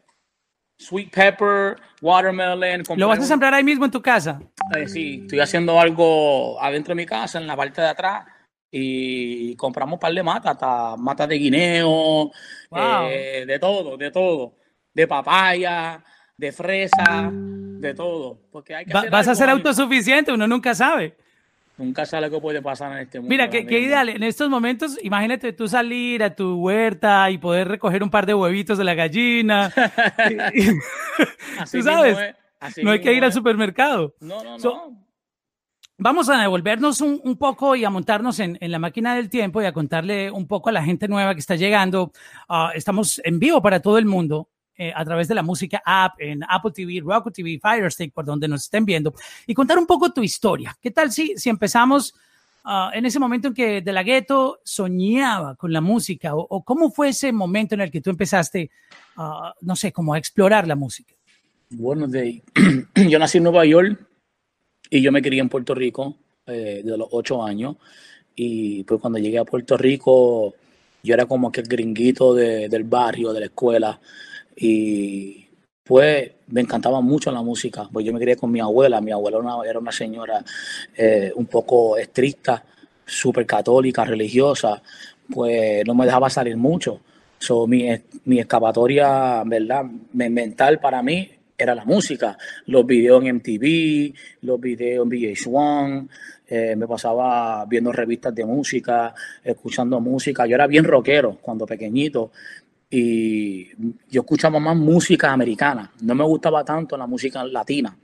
sweet 0.77 1.11
pepper, 1.11 1.77
watermelon. 2.03 2.83
¿Lo 2.97 3.09
vas 3.09 3.21
a 3.21 3.23
sembrar 3.23 3.55
ahí 3.55 3.65
mismo 3.65 3.87
en 3.87 3.91
tu 3.91 4.03
casa? 4.03 4.39
Eh, 4.77 4.87
sí, 4.87 5.21
estoy 5.23 5.41
haciendo 5.41 5.81
algo 5.81 6.61
adentro 6.61 6.91
de 6.91 6.97
mi 6.97 7.07
casa, 7.07 7.39
en 7.39 7.47
la 7.47 7.57
parte 7.57 7.81
de 7.81 7.89
atrás 7.89 8.34
y 8.77 9.55
compramos 9.55 9.95
un 9.95 10.01
par 10.01 10.13
de 10.13 10.23
matas, 10.25 10.53
hasta 10.53 10.97
matas 10.97 11.29
de 11.29 11.39
guineo, 11.39 12.33
eh, 12.77 13.45
de 13.47 13.59
todo, 13.61 13.97
de 13.97 14.11
todo, 14.11 14.57
de 14.93 15.07
papaya, 15.07 16.03
de 16.37 16.51
fresa, 16.51 17.31
de 17.33 17.95
todo. 17.95 18.41
Porque 18.51 18.75
hay 18.75 18.85
que 18.85 18.93
vas 18.93 19.29
a 19.29 19.35
ser 19.37 19.49
autosuficiente, 19.49 20.33
uno 20.33 20.49
nunca 20.49 20.75
sabe. 20.75 21.15
Nunca 21.79 22.05
sabe 22.05 22.27
lo 22.27 22.35
que 22.35 22.41
puede 22.41 22.63
pasar 22.63 22.91
en 22.93 22.99
este 22.99 23.21
mundo. 23.21 23.31
Mira, 23.31 23.49
qué, 23.49 23.61
ideal. 23.61 24.09
En 24.09 24.25
estos 24.25 24.51
momentos, 24.51 24.99
imagínate 25.03 25.53
tú 25.53 25.69
salir 25.69 26.25
a 26.25 26.35
tu 26.35 26.57
huerta 26.57 27.31
y 27.31 27.39
poder 27.39 27.69
recoger 27.69 28.03
un 28.03 28.11
par 28.11 28.27
de 28.27 28.35
huevitos 28.35 28.77
de 28.77 28.85
la 28.85 28.95
gallina. 28.95 29.73
tú 31.71 31.81
sabes, 31.81 32.19
no 32.83 32.91
hay 32.91 33.01
que 33.01 33.13
ir 33.13 33.23
al 33.23 33.33
supermercado. 33.33 34.17
No, 34.19 34.43
no, 34.43 34.59
no. 34.59 35.04
Vamos 36.05 36.29
a 36.29 36.39
devolvernos 36.39 37.01
un, 37.01 37.37
poco 37.39 37.75
y 37.75 37.83
a 37.87 37.89
montarnos 37.89 38.39
en, 38.39 38.59
la 38.61 38.79
máquina 38.79 39.15
del 39.15 39.31
tiempo 39.31 39.63
y 39.63 39.65
a 39.65 39.73
contarle 39.73 40.31
un 40.31 40.47
poco 40.47 40.69
a 40.69 40.73
la 40.73 40.85
gente 40.85 41.09
nueva 41.09 41.33
que 41.33 41.41
está 41.41 41.57
llegando. 41.57 42.13
Ah, 42.47 42.73
estamos 42.75 43.23
en 43.25 43.39
vivo 43.39 43.63
para 43.63 43.81
todo 43.81 43.97
el 43.97 44.05
mundo 44.05 44.51
eh, 44.77 44.93
a 44.95 45.03
través 45.03 45.29
de 45.29 45.35
la 45.35 45.43
música 45.43 45.83
app 45.83 46.21
en 46.21 46.43
Apple 46.47 46.73
TV, 46.73 47.01
Roku 47.03 47.31
TV, 47.31 47.59
Fire 47.59 47.91
Stick, 47.91 48.13
por 48.13 48.27
donde 48.27 48.47
nos 48.47 48.65
estén 48.65 48.85
viendo, 48.85 49.15
y 49.47 49.55
contar 49.55 49.79
un 49.79 49.87
poco 49.87 50.13
tu 50.13 50.23
historia. 50.23 50.77
¿Qué 50.79 50.91
tal 50.91 51.11
si, 51.11 51.39
si 51.39 51.49
empezamos 51.49 52.15
ah, 52.65 52.91
en 52.93 53.07
ese 53.07 53.19
momento 53.19 53.49
en 53.49 53.55
que 53.55 53.81
De 53.81 53.91
La 53.91 54.03
Ghetto 54.03 54.61
soñaba 54.63 55.57
con 55.57 55.73
la 55.73 55.81
música? 55.81 56.33
O, 56.35 56.63
cómo 56.65 56.91
fue 56.91 57.09
ese 57.09 57.33
momento 57.33 57.77
en 57.77 57.81
el 57.81 57.91
que 57.91 58.03
tú 58.03 58.11
empezaste, 58.11 58.71
ah, 59.17 59.55
no 59.63 59.75
sé, 59.75 59.91
como 59.91 60.13
a 60.13 60.19
explorar 60.19 60.69
la 60.69 60.77
música? 60.77 61.15
Bueno, 61.71 62.07
de, 62.07 62.43
yo 63.09 63.19
nací 63.19 63.39
en 63.39 63.45
Nueva 63.45 63.65
York 63.65 64.07
y 64.91 65.03
yo 65.03 65.13
me 65.13 65.23
crié 65.23 65.41
en 65.41 65.49
Puerto 65.49 65.75
Rico 65.75 66.17
eh, 66.47 66.83
de 66.85 66.99
los 66.99 67.09
ocho 67.11 67.43
años. 67.43 67.77
Y 68.37 68.85
pues 68.85 69.01
cuando 69.01 69.19
llegué 69.19 69.39
a 69.39 69.45
Puerto 69.45 69.77
Rico, 69.77 70.55
Yo 71.03 71.15
era 71.15 71.27
como 71.27 71.53
que 71.53 71.61
el 71.61 71.69
gringuito 71.69 72.35
del 72.35 72.85
barrio, 72.85 73.33
de 73.33 73.41
la 73.41 73.47
escuela. 73.47 74.01
Y 74.57 75.47
pues 75.85 76.33
me 76.49 76.63
encantaba 76.63 77.01
mucho 77.01 77.31
la 77.31 77.43
música, 77.43 77.89
pues 77.93 78.07
yo 78.07 78.13
me 78.13 78.21
crié 78.21 78.37
con 78.37 78.51
mi 78.51 78.61
abuela, 78.61 79.01
mi 79.01 79.13
abuela 79.13 79.39
era 79.67 79.79
una, 79.79 79.93
señora 79.93 80.43
eh, 80.97 81.33
un 81.37 81.47
poco 81.47 81.99
estricta, 81.99 82.65
súper 83.05 83.45
católica, 83.47 84.05
religiosa, 84.05 84.83
pues 85.31 85.87
no 85.87 85.95
me 85.95 86.07
dejaba 86.07 86.31
salir 86.31 86.57
mucho. 86.57 87.01
So, 87.39 87.67
mi, 87.67 87.89
mi 88.25 88.39
escapatoria, 88.39 89.43
¿verdad? 89.45 89.85
Mental 90.13 90.81
para 90.81 91.03
mí 91.03 91.34
era 91.57 91.75
la 91.75 91.85
música, 91.85 92.37
los 92.67 92.85
videos 92.85 93.25
en 93.25 93.37
MTV, 93.37 94.15
los 94.43 94.61
videos 94.61 95.05
en 95.05 95.11
VH1, 95.11 96.09
eh, 96.47 96.77
me 96.77 96.87
pasaba 96.87 97.65
viendo 97.67 97.93
revistas 97.93 98.35
de 98.35 98.45
música, 98.45 99.15
escuchando 99.43 100.01
música. 100.01 100.47
Yo 100.47 100.57
era 100.57 100.67
bien 100.67 100.85
rockero 100.85 101.39
cuando 101.41 101.67
pequeñito 101.67 102.33
y 102.91 103.71
yo 104.11 104.21
escuchaba 104.21 104.61
más 104.61 104.77
música 104.77 105.33
americana. 105.33 105.91
No 106.03 106.15
me 106.15 106.25
gustaba 106.25 106.65
tanto 106.65 106.97
la 106.97 107.07
música 107.07 107.45
latina. 107.45 107.97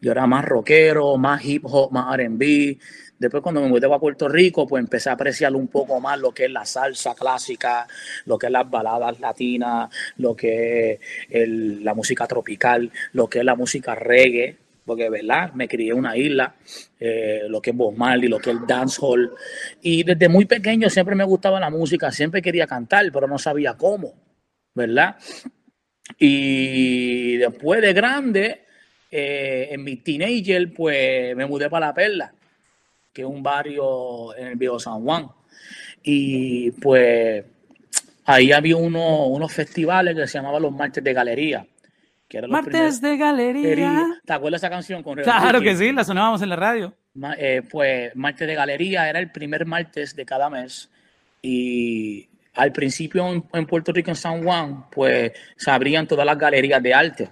Yo 0.00 0.12
era 0.12 0.26
más 0.26 0.44
rockero, 0.44 1.16
más 1.16 1.44
hip 1.44 1.64
hop, 1.66 1.92
más 1.92 2.16
RB. 2.16 2.78
Después 3.24 3.42
cuando 3.42 3.62
me 3.62 3.68
mudé 3.68 3.86
a 3.86 3.98
Puerto 3.98 4.28
Rico, 4.28 4.66
pues 4.66 4.84
empecé 4.84 5.08
a 5.08 5.14
apreciar 5.14 5.56
un 5.56 5.68
poco 5.68 5.98
más 5.98 6.18
lo 6.18 6.32
que 6.32 6.44
es 6.44 6.50
la 6.50 6.66
salsa 6.66 7.14
clásica, 7.14 7.88
lo 8.26 8.36
que 8.36 8.46
es 8.48 8.52
las 8.52 8.68
baladas 8.68 9.18
latinas, 9.18 9.88
lo 10.18 10.36
que 10.36 11.00
es 11.30 11.48
la 11.48 11.94
música 11.94 12.26
tropical, 12.26 12.90
lo 13.14 13.26
que 13.26 13.38
es 13.38 13.44
la 13.46 13.54
música 13.54 13.94
reggae, 13.94 14.58
porque 14.84 15.08
verdad 15.08 15.54
me 15.54 15.66
crié 15.66 15.92
en 15.92 16.00
una 16.00 16.14
isla, 16.18 16.54
eh, 17.00 17.44
lo 17.48 17.62
que 17.62 17.70
es 17.70 17.76
Bob 17.76 17.96
Marley, 17.96 18.28
lo 18.28 18.38
que 18.38 18.50
es 18.50 18.56
el 18.56 18.66
dancehall. 18.66 19.32
Y 19.80 20.02
desde 20.02 20.28
muy 20.28 20.44
pequeño 20.44 20.90
siempre 20.90 21.14
me 21.14 21.24
gustaba 21.24 21.58
la 21.58 21.70
música, 21.70 22.12
siempre 22.12 22.42
quería 22.42 22.66
cantar, 22.66 23.10
pero 23.10 23.26
no 23.26 23.38
sabía 23.38 23.72
cómo, 23.72 24.12
¿verdad? 24.74 25.16
Y 26.18 27.38
después 27.38 27.80
de 27.80 27.94
grande, 27.94 28.64
eh, 29.10 29.68
en 29.70 29.82
mi 29.82 29.96
teenager, 29.96 30.74
pues 30.74 31.34
me 31.34 31.46
mudé 31.46 31.70
para 31.70 31.86
La 31.86 31.94
Perla, 31.94 32.34
que 33.14 33.22
es 33.22 33.28
un 33.28 33.42
barrio 33.42 34.36
en 34.36 34.48
el 34.48 34.56
Viejo 34.56 34.78
San 34.78 35.02
Juan. 35.02 35.28
Y 36.02 36.72
pues 36.72 37.42
ahí 38.26 38.52
había 38.52 38.76
unos 38.76 39.52
festivales 39.52 40.14
que 40.14 40.26
se 40.26 40.36
llamaban 40.36 40.60
los 40.60 40.72
martes 40.72 41.02
de 41.02 41.12
galería 41.14 41.66
Martes 42.48 43.00
de 43.00 43.16
Galería. 43.16 44.20
¿Te 44.24 44.32
acuerdas 44.32 44.60
esa 44.60 44.70
canción? 44.70 45.02
Con 45.02 45.16
claro 45.18 45.60
que 45.60 45.76
sí, 45.76 45.92
la 45.92 46.04
sonábamos 46.04 46.42
en 46.42 46.48
la 46.48 46.56
radio. 46.56 46.94
Eh, 47.38 47.62
pues 47.70 48.14
Martes 48.16 48.46
de 48.46 48.54
Galería 48.54 49.08
era 49.08 49.20
el 49.20 49.30
primer 49.30 49.66
martes 49.66 50.16
de 50.16 50.24
cada 50.24 50.50
mes 50.50 50.90
y 51.42 52.28
al 52.54 52.72
principio 52.72 53.44
en, 53.52 53.66
Puerto 53.66 53.92
Rico, 53.92 54.10
en 54.10 54.16
San 54.16 54.42
Juan, 54.42 54.86
pues 54.90 55.32
se 55.56 55.70
abrían 55.70 56.06
todas 56.06 56.26
las 56.26 56.38
galerías 56.38 56.82
de 56.82 56.94
arte. 56.94 57.30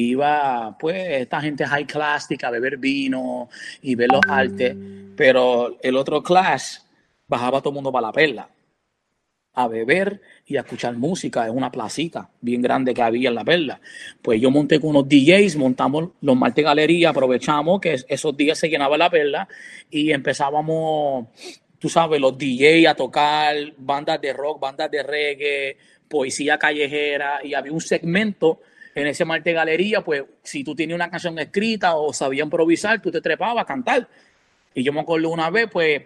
Iba, 0.00 0.76
pues, 0.78 1.22
esta 1.22 1.40
gente 1.40 1.66
high 1.66 1.84
class 1.84 2.28
a 2.40 2.50
beber 2.50 2.76
vino 2.76 3.48
y 3.82 3.96
ver 3.96 4.08
los 4.12 4.20
artes, 4.28 4.76
pero 5.16 5.76
el 5.82 5.96
otro 5.96 6.22
class 6.22 6.86
bajaba 7.26 7.60
todo 7.60 7.70
el 7.70 7.74
mundo 7.74 7.90
para 7.90 8.06
la 8.06 8.12
perla 8.12 8.48
a 9.54 9.66
beber 9.66 10.20
y 10.46 10.56
a 10.56 10.60
escuchar 10.60 10.96
música 10.96 11.44
en 11.48 11.56
una 11.56 11.72
placita 11.72 12.30
bien 12.40 12.62
grande 12.62 12.94
que 12.94 13.02
había 13.02 13.30
en 13.30 13.34
La 13.34 13.44
Perla. 13.44 13.80
Pues 14.22 14.40
yo 14.40 14.52
monté 14.52 14.78
con 14.78 14.90
unos 14.90 15.08
DJs, 15.08 15.56
montamos 15.56 16.10
los 16.20 16.36
martes 16.36 16.64
galería, 16.64 17.10
aprovechamos 17.10 17.80
que 17.80 17.96
esos 18.08 18.36
días 18.36 18.56
se 18.56 18.68
llenaba 18.68 18.96
La 18.96 19.10
Perla 19.10 19.48
y 19.90 20.12
empezábamos, 20.12 21.26
tú 21.80 21.88
sabes, 21.88 22.20
los 22.20 22.38
DJs 22.38 22.86
a 22.86 22.94
tocar 22.94 23.56
bandas 23.78 24.20
de 24.20 24.32
rock, 24.32 24.60
bandas 24.60 24.92
de 24.92 25.02
reggae, 25.02 25.76
poesía 26.06 26.56
callejera 26.56 27.40
y 27.42 27.54
había 27.54 27.72
un 27.72 27.80
segmento 27.80 28.60
en 29.00 29.06
ese 29.06 29.24
martes 29.24 29.54
galería, 29.54 30.02
pues 30.02 30.24
si 30.42 30.64
tú 30.64 30.74
tenías 30.74 30.96
una 30.96 31.08
canción 31.08 31.38
escrita 31.38 31.96
o 31.96 32.12
sabías 32.12 32.44
improvisar, 32.44 33.00
tú 33.00 33.10
te 33.12 33.20
trepabas 33.20 33.62
a 33.62 33.66
cantar. 33.66 34.08
Y 34.74 34.82
yo 34.82 34.92
me 34.92 35.00
acuerdo 35.00 35.28
una 35.30 35.50
vez, 35.50 35.68
pues 35.70 36.02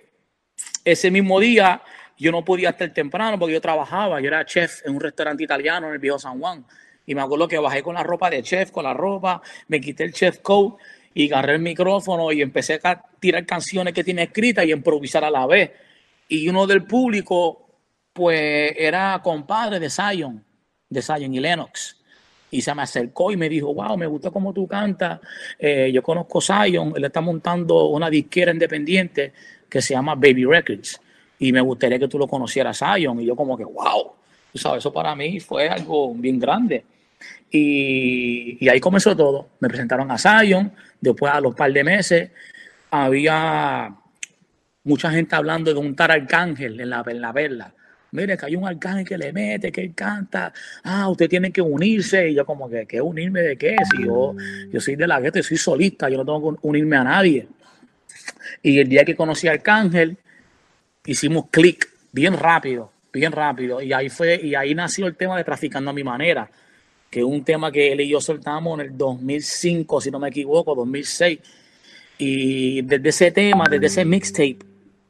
ese 0.85 1.11
mismo 1.11 1.41
día 1.41 1.83
yo 2.19 2.31
no 2.31 2.45
podía 2.45 2.71
estar 2.71 2.93
temprano 2.93 3.39
porque 3.39 3.55
yo 3.55 3.61
trabajaba, 3.61 4.21
yo 4.21 4.29
era 4.29 4.45
chef 4.45 4.85
en 4.85 4.95
un 4.95 5.01
restaurante 5.01 5.43
italiano 5.43 5.89
en 5.89 5.95
el 5.95 5.99
viejo 5.99 6.19
San 6.19 6.39
Juan. 6.39 6.67
Y 7.07 7.15
me 7.15 7.23
acuerdo 7.23 7.49
que 7.49 7.59
bajé 7.59 7.83
con 7.83 7.95
la 7.95 8.03
ropa 8.03 8.29
de 8.29 8.43
chef, 8.43 8.71
con 8.71 8.85
la 8.85 8.93
ropa, 8.93 9.41
me 9.69 9.81
quité 9.81 10.05
el 10.05 10.13
chef 10.13 10.41
coat 10.41 10.77
y 11.15 11.33
agarré 11.33 11.55
el 11.55 11.63
micrófono 11.63 12.31
y 12.31 12.43
empecé 12.43 12.79
a 12.83 13.03
tirar 13.19 13.45
canciones 13.47 13.95
que 13.95 14.05
tiene 14.05 14.25
escritas 14.25 14.65
y 14.65 14.73
improvisar 14.73 15.25
a 15.25 15.31
la 15.31 15.47
vez. 15.47 15.71
Y 16.29 16.49
uno 16.49 16.67
del 16.67 16.85
público, 16.85 17.67
pues 18.13 18.75
era 18.77 19.19
compadre 19.23 19.81
de 19.81 19.89
Zion, 19.89 20.45
de 20.89 21.03
Zion 21.03 21.35
y 21.35 21.41
Lennox. 21.41 22.02
Y 22.53 22.61
se 22.61 22.73
me 22.75 22.83
acercó 22.83 23.33
y 23.33 23.37
me 23.37 23.49
dijo, 23.49 23.75
wow, 23.75 23.97
me 23.97 24.07
gusta 24.07 24.31
cómo 24.31 24.53
tú 24.53 24.69
cantas. 24.69 25.19
Eh, 25.59 25.91
yo 25.93 26.03
conozco 26.03 26.41
Zion, 26.41 26.93
él 26.95 27.05
está 27.05 27.21
montando 27.21 27.87
una 27.87 28.09
disquera 28.09 28.53
independiente 28.53 29.33
que 29.69 29.83
se 29.83 29.95
llama 29.95 30.15
Baby 30.15 30.45
Records 30.45 31.01
y 31.43 31.51
me 31.51 31.61
gustaría 31.61 31.99
que 31.99 32.07
tú 32.07 32.21
lo 32.21 32.29
conocieras, 32.29 32.79
Zion. 32.79 33.21
Y 33.21 33.25
yo 33.25 33.35
como 33.35 33.57
que, 33.57 33.65
wow, 33.65 34.13
tú 34.53 34.59
sabes, 34.59 34.79
eso 34.79 34.93
para 34.93 35.17
mí 35.17 35.41
fue 35.41 35.69
algo 35.69 36.15
bien 36.15 36.39
grande. 36.39 36.85
Y, 37.51 38.69
ahí 38.69 38.79
comenzó 38.79 39.17
todo. 39.17 39.49
Me 39.59 39.69
presentaron 39.69 40.09
a 40.13 40.19
Zion, 40.19 40.73
después 41.01 41.33
a 41.33 41.41
los 41.41 41.55
par 41.57 41.73
de 41.73 41.83
meses 41.83 42.31
había 42.93 43.93
mucha 44.85 45.11
gente 45.11 45.35
hablando 45.35 45.73
de 45.73 45.81
un 45.81 45.97
tal 45.97 46.13
arcángel 46.13 46.81
en 46.81 46.91
la, 46.91 47.03
en 47.05 47.21
la 47.21 47.33
perla. 47.33 47.75
Mire, 48.13 48.37
que 48.37 48.45
hay 48.45 48.57
un 48.57 48.67
arcángel 48.67 49.07
que 49.07 49.17
le 49.17 49.33
mete, 49.33 49.73
que 49.73 49.81
él 49.81 49.95
canta. 49.95 50.53
Ah, 50.85 51.09
usted 51.09 51.31
tiene 51.31 51.51
que 51.51 51.63
unirse. 51.63 52.29
Y 52.29 52.35
yo 52.35 52.45
como 52.45 52.69
que, 52.69 52.87
¿qué 52.87 53.01
unirme 53.01 53.41
de 53.41 53.57
qué? 53.57 53.75
Si 53.91 54.05
yo, 54.05 54.35
yo 54.71 54.81
soy 54.81 54.97
de 54.97 55.07
la 55.07 55.19
gueta, 55.19 55.43
soy 55.43 55.57
solista, 55.57 56.11
yo 56.11 56.19
no 56.19 56.25
tengo 56.25 56.53
que 56.53 56.59
unirme 56.67 56.97
a 56.99 57.05
nadie. 57.05 57.49
Y 58.63 58.79
el 58.79 58.89
día 58.91 59.07
que 59.07 59.17
conocí 59.17 59.49
a 59.49 59.53
Arcángel, 59.53 60.19
hicimos 61.07 61.47
clic 61.51 61.89
bien 62.13 62.37
rápido, 62.37 62.93
bien 63.15 63.33
rápido. 63.33 63.81
Y 63.81 63.95
ahí 63.95 64.11
fue, 64.11 64.39
y 64.43 64.55
ahí 64.55 64.75
nació 64.75 65.07
el 65.07 65.17
tema 65.17 65.39
de 65.39 65.45
Traficando 65.45 65.91
a 65.91 65.95
mi 65.95 66.05
manera, 66.05 66.51
que 67.11 67.21
es 67.21 67.25
un 67.25 67.43
tema 67.43 67.73
que 67.73 67.93
él 67.93 68.03
y 68.03 68.09
yo 68.11 68.21
soltamos 68.21 68.79
en 68.79 68.87
el 68.89 68.99
2005, 68.99 70.03
si 70.03 70.11
no 70.11 70.19
me 70.19 70.29
equivoco, 70.29 70.75
2006. 70.75 71.39
Y 72.19 72.83
desde 72.83 73.09
ese 73.09 73.31
tema, 73.31 73.65
desde 73.71 73.87
ese 73.87 74.05
mixtape, 74.05 74.59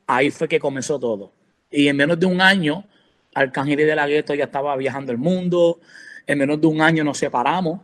ahí 0.06 0.30
fue 0.30 0.47
que 0.47 0.61
comenzó 0.61 1.00
todo. 1.00 1.32
Y 1.68 1.88
en 1.88 1.97
menos 1.97 2.21
de 2.21 2.26
un 2.26 2.40
año, 2.40 2.85
Arcángel 3.34 3.76
de 3.76 3.94
la 3.94 4.06
Gueto 4.06 4.34
ya 4.34 4.44
estaba 4.44 4.76
viajando 4.76 5.12
el 5.12 5.18
mundo. 5.18 5.80
En 6.26 6.38
menos 6.38 6.60
de 6.60 6.66
un 6.66 6.80
año 6.80 7.04
nos 7.04 7.18
separamos. 7.18 7.80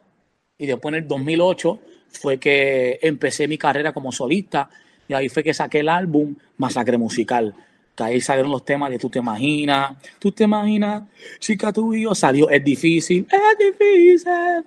Y 0.59 0.67
después 0.67 0.95
en 0.95 1.03
el 1.03 1.09
2008 1.09 1.81
fue 2.09 2.39
que 2.39 2.99
empecé 3.03 3.49
mi 3.49 3.59
carrera 3.59 3.93
como 3.93 4.13
solista. 4.13 4.69
Y 5.09 5.15
ahí 5.15 5.29
fue 5.29 5.43
que 5.43 5.55
saqué 5.55 5.81
el 5.81 5.89
álbum 5.89 6.35
Masacre 6.57 6.99
Musical 6.99 7.55
que 7.99 8.05
ahí 8.05 8.21
salieron 8.21 8.53
los 8.53 8.65
temas 8.65 8.91
de 8.91 8.99
tú 8.99 9.11
te 9.11 9.19
imaginas, 9.19 9.97
tú 10.21 10.31
te 10.31 10.45
imaginas, 10.45 11.03
chica 11.41 11.73
tuyo, 11.73 12.15
salió, 12.15 12.49
es 12.49 12.63
difícil, 12.63 13.27
es 13.29 13.59
difícil. 13.59 14.65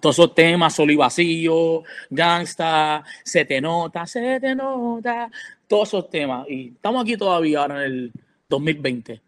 Todos 0.00 0.18
esos 0.18 0.34
temas, 0.34 0.74
solo 0.74 0.90
y 0.90 0.96
vacío, 0.96 1.82
gangsta, 2.08 3.04
se 3.22 3.44
te 3.44 3.60
nota, 3.60 4.06
se 4.06 4.40
te 4.40 4.54
nota, 4.54 5.30
todos 5.66 5.88
esos 5.88 6.08
temas. 6.08 6.48
Y 6.48 6.68
estamos 6.68 7.02
aquí 7.02 7.18
todavía 7.18 7.60
ahora 7.60 7.84
en 7.84 7.92
el 7.92 8.12
2020. 8.48 9.20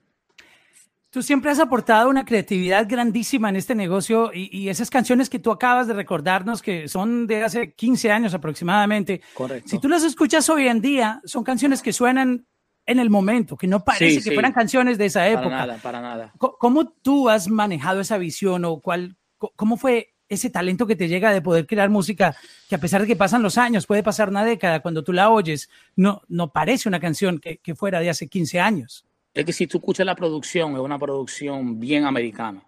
Tú 1.10 1.22
siempre 1.22 1.50
has 1.50 1.58
aportado 1.58 2.10
una 2.10 2.24
creatividad 2.24 2.86
grandísima 2.86 3.48
en 3.48 3.56
este 3.56 3.74
negocio 3.74 4.30
y, 4.32 4.54
y, 4.56 4.68
esas 4.68 4.90
canciones 4.90 5.30
que 5.30 5.38
tú 5.38 5.50
acabas 5.50 5.86
de 5.86 5.94
recordarnos, 5.94 6.60
que 6.60 6.86
son 6.86 7.26
de 7.26 7.42
hace 7.42 7.72
15 7.72 8.12
años 8.12 8.34
aproximadamente, 8.34 9.22
Correcto. 9.32 9.70
si 9.70 9.78
tú 9.78 9.88
las 9.88 10.04
escuchas 10.04 10.48
hoy 10.50 10.68
en 10.68 10.82
día, 10.82 11.22
son 11.24 11.44
canciones 11.44 11.80
que 11.80 11.94
suenan 11.94 12.46
en 12.88 12.98
el 12.98 13.10
momento, 13.10 13.56
que 13.56 13.66
no 13.66 13.84
parece 13.84 14.22
que 14.22 14.32
fueran 14.32 14.52
canciones 14.52 14.96
de 14.96 15.06
esa 15.06 15.28
época. 15.28 15.50
Para 15.50 15.66
nada, 15.66 15.78
para 15.82 16.00
nada. 16.00 16.32
¿Cómo 16.38 16.88
tú 16.88 17.28
has 17.28 17.48
manejado 17.48 18.00
esa 18.00 18.16
visión 18.16 18.64
o 18.64 18.80
cuál, 18.80 19.16
cómo 19.36 19.76
fue 19.76 20.14
ese 20.28 20.48
talento 20.48 20.86
que 20.86 20.96
te 20.96 21.06
llega 21.06 21.32
de 21.32 21.42
poder 21.42 21.66
crear 21.66 21.90
música 21.90 22.34
que 22.68 22.74
a 22.74 22.78
pesar 22.78 23.02
de 23.02 23.06
que 23.06 23.16
pasan 23.16 23.42
los 23.42 23.58
años, 23.58 23.86
puede 23.86 24.02
pasar 24.02 24.30
una 24.30 24.42
década, 24.42 24.80
cuando 24.80 25.04
tú 25.04 25.12
la 25.12 25.30
oyes, 25.30 25.68
no, 25.96 26.22
no 26.28 26.50
parece 26.50 26.88
una 26.88 26.98
canción 26.98 27.38
que, 27.38 27.58
que 27.58 27.74
fuera 27.74 28.00
de 28.00 28.10
hace 28.10 28.28
15 28.28 28.60
años? 28.60 29.04
Es 29.34 29.44
que 29.44 29.52
si 29.52 29.66
tú 29.66 29.78
escuchas 29.78 30.06
la 30.06 30.14
producción, 30.14 30.74
es 30.74 30.80
una 30.80 30.98
producción 30.98 31.78
bien 31.78 32.04
americana. 32.04 32.62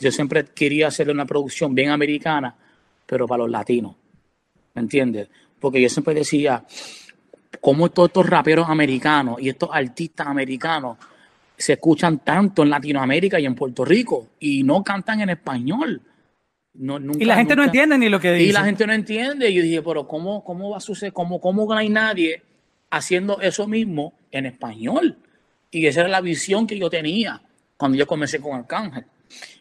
Yo 0.00 0.12
siempre 0.12 0.44
quería 0.44 0.88
hacer 0.88 1.10
una 1.10 1.26
producción 1.26 1.74
bien 1.74 1.90
americana, 1.90 2.54
pero 3.06 3.26
para 3.26 3.42
los 3.42 3.50
latinos. 3.50 3.94
¿Me 4.74 4.82
entiendes? 4.82 5.28
Porque 5.58 5.80
yo 5.80 5.88
siempre 5.88 6.14
decía, 6.14 6.64
cómo 7.60 7.90
todos 7.90 8.08
estos 8.08 8.28
raperos 8.28 8.68
americanos 8.68 9.40
y 9.40 9.48
estos 9.48 9.70
artistas 9.72 10.26
americanos 10.26 10.98
se 11.56 11.74
escuchan 11.74 12.18
tanto 12.18 12.62
en 12.62 12.70
Latinoamérica 12.70 13.38
y 13.38 13.46
en 13.46 13.54
Puerto 13.54 13.84
Rico 13.84 14.28
y 14.40 14.62
no 14.62 14.82
cantan 14.82 15.20
en 15.20 15.30
español. 15.30 16.00
y 16.74 17.24
la 17.24 17.36
gente 17.36 17.54
no 17.54 17.64
entiende 17.64 17.98
ni 17.98 18.08
lo 18.08 18.18
que 18.18 18.32
dice. 18.32 18.50
Y 18.50 18.52
la 18.52 18.64
gente 18.64 18.86
no 18.86 18.92
entiende. 18.92 19.50
Y 19.50 19.54
yo 19.54 19.62
dije, 19.62 19.82
pero 19.82 20.08
¿cómo, 20.08 20.42
cómo 20.42 20.70
va 20.70 20.78
a 20.78 20.80
suceder? 20.80 21.12
¿Cómo, 21.12 21.40
¿Cómo 21.40 21.64
no 21.66 21.74
hay 21.74 21.88
nadie 21.88 22.42
haciendo 22.90 23.40
eso 23.40 23.68
mismo 23.68 24.14
en 24.30 24.46
español? 24.46 25.18
Y 25.72 25.86
esa 25.86 26.00
era 26.00 26.08
la 26.08 26.20
visión 26.20 26.66
que 26.66 26.78
yo 26.78 26.88
tenía. 26.88 27.42
cuando 27.76 27.98
yo 27.98 28.06
comencé 28.06 28.38
con 28.40 28.56
Arcángel. 28.56 29.04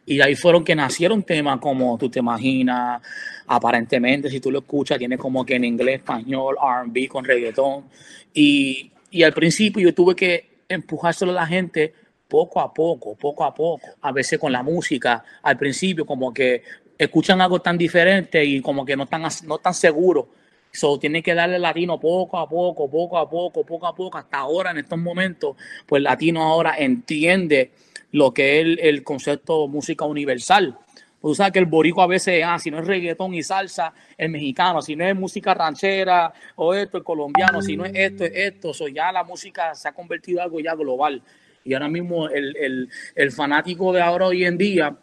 Y 0.05 0.21
ahí 0.21 0.35
fueron 0.35 0.63
que 0.63 0.75
nacieron 0.75 1.23
temas 1.23 1.59
como 1.59 1.97
tú 1.97 2.09
te 2.09 2.19
imaginas, 2.19 3.01
aparentemente, 3.47 4.29
si 4.29 4.39
tú 4.39 4.51
lo 4.51 4.59
escuchas, 4.59 4.99
tiene 4.99 5.17
como 5.17 5.43
que 5.43 5.55
en 5.55 5.63
inglés, 5.63 5.95
español, 6.01 6.55
RB 6.85 7.07
con 7.07 7.25
reggaetón. 7.25 7.85
Y, 8.33 8.91
y 9.09 9.23
al 9.23 9.33
principio 9.33 9.81
yo 9.81 9.93
tuve 9.95 10.15
que 10.15 10.59
empujárselo 10.67 11.31
a 11.31 11.35
la 11.35 11.47
gente 11.47 11.93
poco 12.27 12.59
a 12.59 12.73
poco, 12.73 13.15
poco 13.15 13.43
a 13.43 13.53
poco. 13.55 13.87
A 14.01 14.11
veces 14.11 14.37
con 14.37 14.51
la 14.51 14.61
música, 14.61 15.23
al 15.41 15.57
principio 15.57 16.05
como 16.05 16.33
que 16.33 16.61
escuchan 16.97 17.41
algo 17.41 17.59
tan 17.59 17.77
diferente 17.77 18.43
y 18.43 18.61
como 18.61 18.85
que 18.85 18.95
no 18.95 19.03
están, 19.03 19.23
no 19.45 19.57
tan 19.57 19.73
seguros. 19.73 20.25
So, 20.71 20.97
tiene 20.97 21.21
que 21.21 21.33
darle 21.33 21.59
latino 21.59 21.99
poco 21.99 22.37
a 22.37 22.47
poco, 22.47 22.89
poco 22.89 23.17
a 23.17 23.29
poco, 23.29 23.65
poco 23.65 23.87
a 23.87 23.93
poco, 23.93 24.17
hasta 24.17 24.37
ahora, 24.37 24.71
en 24.71 24.77
estos 24.77 24.97
momentos, 24.97 25.57
pues 25.85 26.01
latino 26.01 26.43
ahora 26.43 26.75
entiende 26.77 27.71
lo 28.11 28.33
que 28.33 28.61
es 28.61 28.77
el, 28.81 29.03
concepto 29.03 29.67
música 29.67 30.05
universal. 30.05 30.77
Tú 31.21 31.35
sabes 31.35 31.53
que 31.53 31.59
el 31.59 31.65
borico 31.65 32.01
a 32.01 32.07
veces, 32.07 32.43
ah, 32.45 32.57
si 32.57 32.71
no 32.71 32.79
es 32.79 32.87
reggaetón 32.87 33.33
y 33.33 33.43
salsa, 33.43 33.93
el 34.17 34.31
mexicano, 34.31 34.81
si 34.81 34.95
no 34.95 35.05
es 35.05 35.15
música 35.15 35.53
ranchera 35.53 36.33
o 36.55 36.73
esto, 36.73 36.97
el 36.97 37.03
colombiano, 37.03 37.61
si 37.61 37.77
no 37.77 37.85
es 37.85 37.91
esto, 37.93 38.23
es 38.23 38.31
esto. 38.33 38.73
So, 38.73 38.87
ya 38.87 39.11
la 39.11 39.23
música 39.23 39.75
se 39.75 39.87
ha 39.87 39.93
convertido 39.93 40.39
en 40.39 40.45
algo 40.45 40.59
ya 40.61 40.73
global. 40.73 41.21
Y 41.63 41.73
ahora 41.73 41.89
mismo 41.89 42.27
el, 42.27 42.89
fanático 43.31 43.93
de 43.93 44.01
ahora 44.01 44.27
hoy 44.27 44.45
en 44.45 44.57
día, 44.57 44.95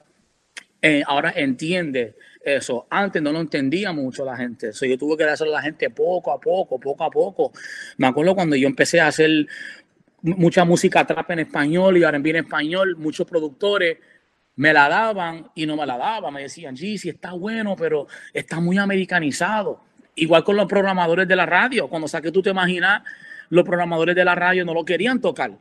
eh, 0.83 1.03
ahora 1.07 1.33
entiende 1.37 2.17
eso. 2.41 2.87
Antes 2.91 3.23
no 3.23 3.33
lo 3.33 3.41
entendía 3.41 3.93
mucho 3.93 4.25
la 4.25 4.37
gente. 4.37 4.69
Eso 4.69 4.87
yo 4.87 4.97
tuve 4.99 5.17
que 5.17 5.25
dárselo 5.25 5.51
a 5.51 5.55
la 5.55 5.63
gente 5.63 5.91
poco 5.91 6.33
a 6.33 6.41
poco, 6.41 6.79
poco 6.79 7.05
a 7.05 7.11
poco. 7.11 7.53
Me 7.97 8.07
acuerdo 8.07 8.35
cuando 8.35 8.57
yo 8.57 8.69
empecé 8.69 9.01
a 9.01 9.09
hacer 9.09 9.47
mucha 10.23 10.65
música 10.65 11.07
trap 11.07 11.31
en 11.31 11.41
español 11.41 11.97
y 11.97 12.03
R&B 12.03 12.31
en 12.31 12.37
español, 12.37 12.97
muchos 12.97 13.27
productores 13.27 13.99
me 14.57 14.73
la 14.73 14.89
daban 14.89 15.51
y 15.55 15.67
no 15.67 15.77
me 15.77 15.87
la 15.87 15.97
daban. 15.97 16.35
Me 16.35 16.43
decían, 16.43 16.77
sí, 16.77 16.99
sí, 16.99 17.11
está 17.11 17.33
bueno, 17.33 17.77
pero 17.77 18.09
está 18.33 18.61
muy 18.61 18.79
americanizado. 18.79 19.81
Igual 20.17 20.43
con 20.43 20.57
los 20.57 20.67
programadores 20.67 21.29
de 21.29 21.37
la 21.37 21.47
radio. 21.47 21.89
Cuando 21.89 22.09
saqué 22.09 22.33
tú 22.33 22.43
te 22.43 22.51
imaginas, 22.51 23.03
los 23.51 23.65
programadores 23.65 24.17
de 24.17 24.25
la 24.25 24.35
radio 24.35 24.65
no 24.65 24.75
lo 24.75 24.85
querían 24.85 25.21
tocar. 25.21 25.53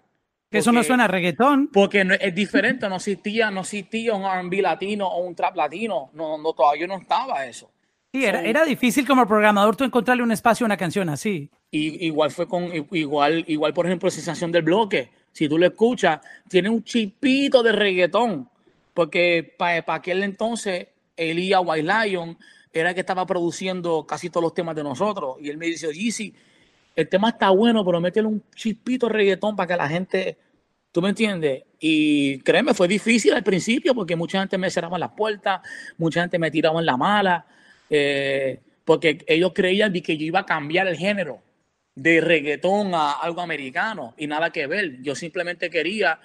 Que 0.49 0.59
eso 0.59 0.71
no 0.71 0.83
suena 0.83 1.05
a 1.05 1.07
reggaetón. 1.07 1.67
Porque 1.67 2.05
es 2.21 2.35
diferente, 2.35 2.87
no 2.87 2.95
existía, 2.95 3.51
no 3.51 3.61
existía 3.61 4.13
un 4.13 4.23
R&B 4.23 4.61
latino 4.61 5.07
o 5.07 5.25
un 5.25 5.35
trap 5.35 5.55
latino. 5.57 6.09
No, 6.13 6.37
no, 6.37 6.53
todavía 6.53 6.87
no 6.87 6.97
estaba 6.97 7.45
eso. 7.45 7.69
Sí, 8.13 8.23
era, 8.23 8.41
era 8.41 8.63
difícil 8.63 9.05
como 9.05 9.27
programador 9.27 9.75
tú 9.75 9.83
encontrarle 9.83 10.23
un 10.23 10.31
espacio 10.31 10.63
a 10.63 10.67
una 10.67 10.77
canción 10.77 11.09
así. 11.09 11.49
Y, 11.69 12.05
igual 12.05 12.31
fue 12.31 12.47
con, 12.47 12.71
igual, 12.91 13.43
igual 13.47 13.73
por 13.73 13.85
ejemplo, 13.85 14.09
Sensación 14.09 14.51
del 14.51 14.63
Bloque. 14.63 15.09
Si 15.33 15.49
tú 15.49 15.57
lo 15.57 15.65
escuchas, 15.65 16.21
tiene 16.47 16.69
un 16.69 16.83
chipito 16.83 17.61
de 17.61 17.73
reggaetón. 17.73 18.49
Porque 18.93 19.53
para 19.57 19.83
aquel 19.93 20.23
entonces, 20.23 20.87
Elia 21.15 21.59
White 21.59 21.87
Lion 21.87 22.37
era 22.71 22.89
el 22.89 22.95
que 22.95 23.01
estaba 23.01 23.25
produciendo 23.25 24.05
casi 24.07 24.29
todos 24.29 24.43
los 24.43 24.53
temas 24.53 24.75
de 24.75 24.83
nosotros. 24.83 25.35
Y 25.41 25.49
él 25.49 25.57
me 25.57 25.67
dice, 25.67 25.93
Yeezy, 25.93 26.33
el 26.97 27.07
tema 27.07 27.29
está 27.29 27.51
bueno, 27.51 27.85
pero 27.85 28.01
métele 28.01 28.27
un 28.27 28.43
chispito 28.55 29.07
reggaetón 29.07 29.55
para 29.55 29.67
que 29.67 29.77
la 29.77 29.87
gente, 29.87 30.35
¿tú 30.91 30.99
me 30.99 31.09
entiendes? 31.09 31.63
Y 31.79 32.39
créeme, 32.39 32.73
fue 32.73 32.87
difícil 32.87 33.33
al 33.33 33.43
principio 33.43 33.93
porque 33.93 34.15
mucha 34.15 34.39
gente 34.39 34.57
me 34.57 34.71
cerraba 34.71 34.97
las 34.97 35.11
puertas, 35.11 35.61
mucha 35.99 36.21
gente 36.21 36.39
me 36.39 36.49
tiraba 36.49 36.79
en 36.79 36.87
la 36.87 36.97
mala, 36.97 37.45
eh, 37.87 38.59
porque 38.83 39.23
ellos 39.27 39.51
creían 39.53 39.93
que 39.93 40.17
yo 40.17 40.25
iba 40.25 40.39
a 40.39 40.45
cambiar 40.47 40.87
el 40.87 40.97
género 40.97 41.39
de 41.93 42.19
reggaetón 42.19 42.95
a 42.95 43.11
algo 43.11 43.41
americano 43.41 44.15
y 44.17 44.25
nada 44.25 44.49
que 44.49 44.65
ver. 44.65 44.99
Yo 45.03 45.13
simplemente 45.13 45.69
quería 45.69 46.19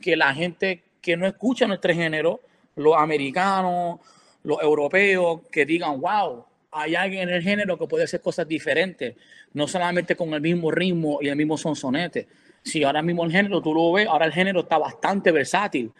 que 0.00 0.16
la 0.16 0.34
gente 0.34 0.82
que 1.00 1.16
no 1.16 1.24
escucha 1.28 1.68
nuestro 1.68 1.94
género, 1.94 2.40
los 2.74 2.96
americanos, 2.96 4.00
los 4.42 4.60
europeos, 4.60 5.42
que 5.52 5.64
digan, 5.64 6.00
wow, 6.00 6.45
hay 6.72 6.94
alguien 6.94 7.28
en 7.28 7.34
el 7.34 7.42
género 7.42 7.78
que 7.78 7.86
puede 7.86 8.04
hacer 8.04 8.20
cosas 8.20 8.46
diferentes 8.46 9.14
no 9.56 9.66
solamente 9.66 10.14
con 10.14 10.34
el 10.34 10.40
mismo 10.40 10.70
ritmo 10.70 11.18
y 11.22 11.28
el 11.28 11.36
mismo 11.36 11.56
sonsonete. 11.56 12.26
Si 12.62 12.84
ahora 12.84 13.00
mismo 13.00 13.24
el 13.24 13.32
género, 13.32 13.62
tú 13.62 13.72
lo 13.72 13.92
ves, 13.92 14.06
ahora 14.06 14.26
el 14.26 14.32
género 14.32 14.60
está 14.60 14.76
bastante 14.76 15.32
versátil. 15.32 15.90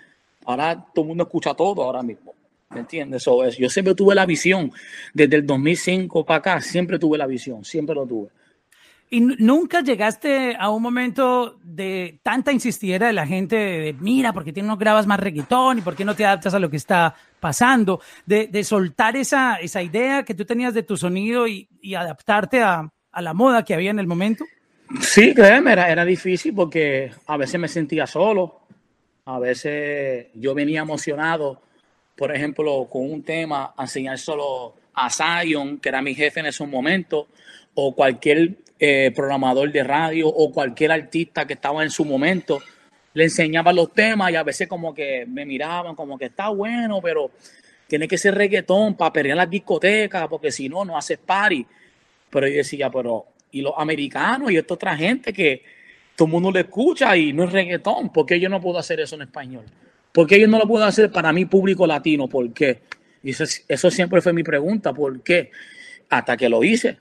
Ahora 0.44 0.84
todo 0.94 1.04
el 1.04 1.08
mundo 1.08 1.24
escucha 1.24 1.54
todo 1.54 1.82
ahora 1.82 2.02
mismo. 2.02 2.34
¿Me 2.70 2.80
entiendes? 2.80 3.22
Eso 3.22 3.44
es. 3.44 3.56
Yo 3.56 3.70
siempre 3.70 3.94
tuve 3.94 4.14
la 4.14 4.26
visión, 4.26 4.72
desde 5.14 5.36
el 5.36 5.46
2005 5.46 6.26
para 6.26 6.38
acá, 6.38 6.60
siempre 6.60 6.98
tuve 6.98 7.16
la 7.16 7.26
visión, 7.26 7.64
siempre 7.64 7.94
lo 7.94 8.06
tuve. 8.06 8.28
¿Y 9.08 9.20
nunca 9.20 9.82
llegaste 9.82 10.56
a 10.58 10.70
un 10.70 10.82
momento 10.82 11.58
de 11.62 12.18
tanta 12.22 12.50
insistiera 12.50 13.06
de 13.06 13.12
la 13.12 13.26
gente 13.26 13.94
mira, 14.00 14.32
¿por 14.32 14.44
qué 14.44 14.62
no 14.62 14.76
grabas 14.76 15.06
más 15.06 15.20
reggaetón 15.20 15.78
y 15.78 15.80
por 15.80 15.94
qué 15.94 16.04
no 16.04 16.16
te 16.16 16.24
adaptas 16.24 16.54
a 16.54 16.58
lo 16.58 16.68
que 16.68 16.76
está 16.76 17.14
pasando? 17.38 18.00
De, 18.24 18.48
de 18.48 18.64
soltar 18.64 19.16
esa, 19.16 19.56
esa 19.56 19.80
idea 19.80 20.24
que 20.24 20.34
tú 20.34 20.44
tenías 20.44 20.74
de 20.74 20.82
tu 20.82 20.96
sonido 20.96 21.46
y, 21.46 21.68
y 21.80 21.94
adaptarte 21.94 22.62
a, 22.62 22.90
a 23.16 23.22
la 23.22 23.32
moda 23.32 23.64
que 23.64 23.74
había 23.74 23.90
en 23.90 23.98
el 23.98 24.06
momento? 24.06 24.44
Sí, 25.00 25.34
créeme, 25.34 25.72
era, 25.72 25.90
era 25.90 26.04
difícil 26.04 26.54
porque 26.54 27.10
a 27.26 27.36
veces 27.36 27.58
me 27.58 27.68
sentía 27.68 28.06
solo, 28.06 28.60
a 29.24 29.38
veces 29.38 30.26
yo 30.34 30.54
venía 30.54 30.82
emocionado, 30.82 31.62
por 32.14 32.34
ejemplo, 32.34 32.86
con 32.90 33.10
un 33.10 33.22
tema, 33.22 33.72
a 33.76 33.82
enseñar 33.84 34.18
solo 34.18 34.74
a 34.94 35.08
Zion, 35.10 35.78
que 35.78 35.88
era 35.88 36.02
mi 36.02 36.14
jefe 36.14 36.40
en 36.40 36.46
esos 36.46 36.68
momentos, 36.68 37.26
o 37.74 37.94
cualquier 37.94 38.56
eh, 38.78 39.12
programador 39.14 39.70
de 39.72 39.82
radio 39.82 40.28
o 40.28 40.52
cualquier 40.52 40.92
artista 40.92 41.46
que 41.46 41.54
estaba 41.54 41.82
en 41.82 41.90
su 41.90 42.04
momento, 42.04 42.60
le 43.14 43.24
enseñaba 43.24 43.72
los 43.72 43.92
temas 43.92 44.30
y 44.30 44.36
a 44.36 44.42
veces 44.42 44.68
como 44.68 44.94
que 44.94 45.24
me 45.26 45.46
miraban 45.46 45.94
como 45.94 46.18
que 46.18 46.26
está 46.26 46.48
bueno, 46.48 47.00
pero 47.00 47.30
tiene 47.86 48.06
que 48.08 48.18
ser 48.18 48.34
reggaetón 48.34 48.94
para 48.94 49.12
pelear 49.12 49.36
las 49.36 49.48
discotecas, 49.48 50.28
porque 50.28 50.50
si 50.50 50.68
no, 50.68 50.84
no 50.84 50.96
haces 50.96 51.18
party. 51.18 51.66
Pero 52.28 52.48
yo 52.48 52.56
decía, 52.56 52.90
pero, 52.90 53.26
y 53.52 53.62
los 53.62 53.72
americanos 53.76 54.50
y 54.50 54.56
esta 54.56 54.74
otra 54.74 54.96
gente 54.96 55.32
que 55.32 55.62
todo 56.14 56.26
el 56.26 56.32
mundo 56.32 56.50
le 56.50 56.60
escucha 56.60 57.16
y 57.16 57.32
no 57.32 57.44
es 57.44 57.52
reggaetón, 57.52 58.12
¿por 58.12 58.26
qué 58.26 58.38
yo 58.40 58.48
no 58.48 58.60
puedo 58.60 58.78
hacer 58.78 59.00
eso 59.00 59.14
en 59.14 59.22
español? 59.22 59.64
¿Por 60.12 60.26
qué 60.26 60.40
yo 60.40 60.48
no 60.48 60.58
lo 60.58 60.66
puedo 60.66 60.84
hacer 60.84 61.10
para 61.10 61.32
mi 61.32 61.44
público 61.44 61.86
latino? 61.86 62.26
¿Por 62.26 62.52
qué? 62.52 62.80
Y 63.22 63.30
eso, 63.30 63.90
siempre 63.90 64.20
fue 64.22 64.32
mi 64.32 64.42
pregunta, 64.42 64.92
¿por 64.94 65.20
qué? 65.22 65.50
Hasta 66.08 66.36
que 66.36 66.48
lo 66.48 66.62
hice. 66.62 66.96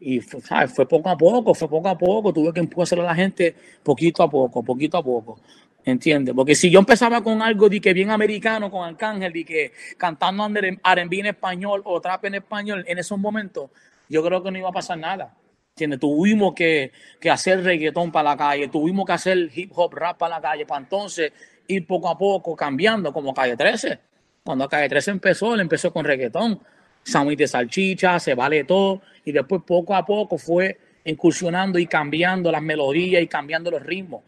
Y 0.00 0.20
fue, 0.20 0.40
fue 0.68 0.88
poco 0.88 1.08
a 1.08 1.16
poco, 1.16 1.54
fue 1.54 1.68
poco 1.68 1.88
a 1.88 1.96
poco, 1.96 2.32
tuve 2.32 2.52
que 2.52 2.60
empujar 2.60 2.98
a 2.98 3.02
la 3.02 3.14
gente 3.14 3.54
poquito 3.82 4.22
a 4.22 4.30
poco, 4.30 4.62
poquito 4.62 4.98
a 4.98 5.02
poco. 5.02 5.40
¿Entiendes? 5.84 6.34
Porque 6.34 6.54
si 6.54 6.70
yo 6.70 6.78
empezaba 6.78 7.22
con 7.22 7.42
algo 7.42 7.68
de 7.68 7.80
que 7.80 7.92
bien 7.92 8.10
americano, 8.10 8.70
con 8.70 8.88
Arcángel, 8.88 9.32
de 9.32 9.44
que 9.44 9.72
cantando 9.98 10.46
R&B 10.46 11.18
en 11.18 11.26
español 11.26 11.82
o 11.84 12.00
trap 12.00 12.24
en 12.24 12.36
español, 12.36 12.84
en 12.88 12.98
esos 12.98 13.18
momentos, 13.18 13.70
yo 14.08 14.24
creo 14.24 14.42
que 14.42 14.50
no 14.50 14.58
iba 14.58 14.70
a 14.70 14.72
pasar 14.72 14.98
nada. 14.98 15.34
¿Entiendes? 15.70 16.00
Tuvimos 16.00 16.54
que, 16.54 16.92
hacer 17.30 17.62
reggaetón 17.62 18.12
para 18.12 18.30
la 18.30 18.36
calle, 18.36 18.68
tuvimos 18.68 19.04
que 19.04 19.12
hacer 19.12 19.50
hip 19.54 19.72
hop 19.74 19.92
rap 19.92 20.16
para 20.16 20.36
la 20.36 20.40
calle, 20.40 20.64
para 20.64 20.80
entonces 20.80 21.32
ir 21.66 21.86
poco 21.86 22.08
a 22.08 22.16
poco 22.16 22.56
cambiando, 22.56 23.12
como 23.12 23.34
Calle 23.34 23.56
13. 23.56 23.98
Cuando 24.44 24.68
Calle 24.68 24.88
13 24.88 25.10
empezó, 25.10 25.54
él 25.54 25.60
empezó 25.60 25.92
con 25.92 26.04
reggaetón, 26.04 26.60
sándwich 27.04 27.38
de 27.38 27.48
salchicha, 27.48 28.18
se 28.18 28.34
vale 28.34 28.64
todo, 28.64 29.02
y 29.24 29.32
después 29.32 29.62
poco 29.64 29.94
a 29.94 30.04
poco 30.04 30.38
fue 30.38 30.78
incursionando 31.04 31.78
y 31.78 31.86
cambiando 31.86 32.50
las 32.50 32.62
melodías 32.62 33.22
y 33.22 33.26
cambiando 33.26 33.70
los 33.70 33.82
ritmos. 33.82 34.22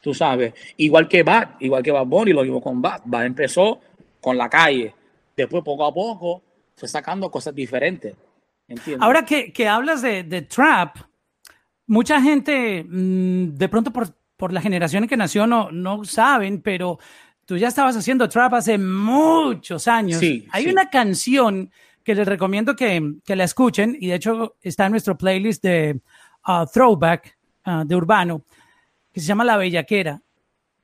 Tú 0.00 0.14
sabes, 0.14 0.54
igual 0.78 1.08
que 1.08 1.22
Bad, 1.22 1.56
igual 1.60 1.82
que 1.82 1.90
Bad 1.90 2.06
Bunny, 2.06 2.32
lo 2.32 2.42
mismo 2.42 2.62
con 2.62 2.80
Bad. 2.80 3.02
Bad 3.04 3.26
empezó 3.26 3.80
con 4.20 4.38
la 4.38 4.48
calle, 4.48 4.94
después 5.36 5.62
poco 5.62 5.84
a 5.84 5.92
poco 5.92 6.42
fue 6.76 6.88
sacando 6.88 7.30
cosas 7.30 7.54
diferentes. 7.54 8.14
Ahora 9.00 9.24
que, 9.24 9.52
que 9.52 9.68
hablas 9.68 10.00
de, 10.00 10.22
de, 10.22 10.42
trap, 10.42 10.96
mucha 11.86 12.22
gente, 12.22 12.84
mm, 12.88 13.56
de 13.56 13.68
pronto 13.68 13.92
por, 13.92 14.08
por 14.36 14.52
la 14.52 14.60
generación 14.60 15.02
en 15.02 15.08
que 15.08 15.16
nació, 15.16 15.46
no, 15.46 15.70
no 15.72 16.04
saben, 16.04 16.62
pero 16.62 16.98
tú 17.44 17.56
ya 17.58 17.68
estabas 17.68 17.96
haciendo 17.96 18.28
trap 18.28 18.54
hace 18.54 18.78
muchos 18.78 19.88
años. 19.88 20.20
Sí, 20.20 20.46
Hay 20.52 20.68
una 20.68 20.88
canción 20.88 21.70
que 22.04 22.14
les 22.14 22.26
recomiendo 22.26 22.76
que, 22.76 23.14
que, 23.24 23.36
la 23.36 23.44
escuchen, 23.44 23.96
y 24.00 24.08
de 24.08 24.14
hecho 24.14 24.56
está 24.62 24.86
en 24.86 24.92
nuestro 24.92 25.16
playlist 25.16 25.62
de 25.62 26.00
uh, 26.46 26.66
Throwback 26.66 27.36
uh, 27.66 27.84
de 27.84 27.96
Urbano, 27.96 28.44
que 29.12 29.20
se 29.20 29.26
llama 29.26 29.44
La 29.44 29.56
Bellaquera, 29.56 30.22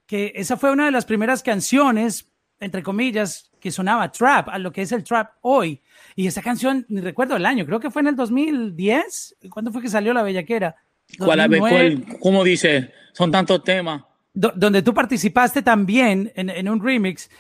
que 0.07 0.33
esa 0.35 0.57
fue 0.57 0.71
una 0.71 0.87
de 0.87 0.93
las 0.93 1.05
primeras 1.05 1.43
canciones, 1.43 2.29
entre 2.61 2.83
comillas, 2.83 3.51
que 3.61 3.71
sonaba 3.71 4.13
trap, 4.13 4.49
a 4.49 4.59
lo 4.59 4.73
que 4.73 4.83
es 4.83 4.93
el 4.93 5.03
trap 5.03 5.33
hoy. 5.43 5.81
Y 6.15 6.27
esa 6.27 6.43
canción, 6.43 6.87
ni 6.89 7.01
recuerdo 7.01 7.37
el 7.37 7.47
año, 7.47 7.67
creo 7.67 7.81
que 7.81 7.91
fue 7.91 8.03
en 8.03 8.09
el 8.09 8.17
2010. 8.17 9.37
¿Cuándo 9.51 9.73
fue 9.73 9.83
que 9.83 9.89
salió 9.89 10.13
La 10.13 10.23
Bellaquera? 10.23 10.77
¿Cuál, 11.19 11.59
cuál, 11.59 12.05
¿Cómo 12.21 12.45
dice? 12.45 12.93
Son 13.13 13.31
tantos 13.31 13.65
temas. 13.65 14.03
donde 14.35 14.83
tú 14.83 14.93
participaste 14.93 15.63
también 15.63 16.33
en, 16.37 16.69
un 16.69 16.83
remix. 16.83 17.31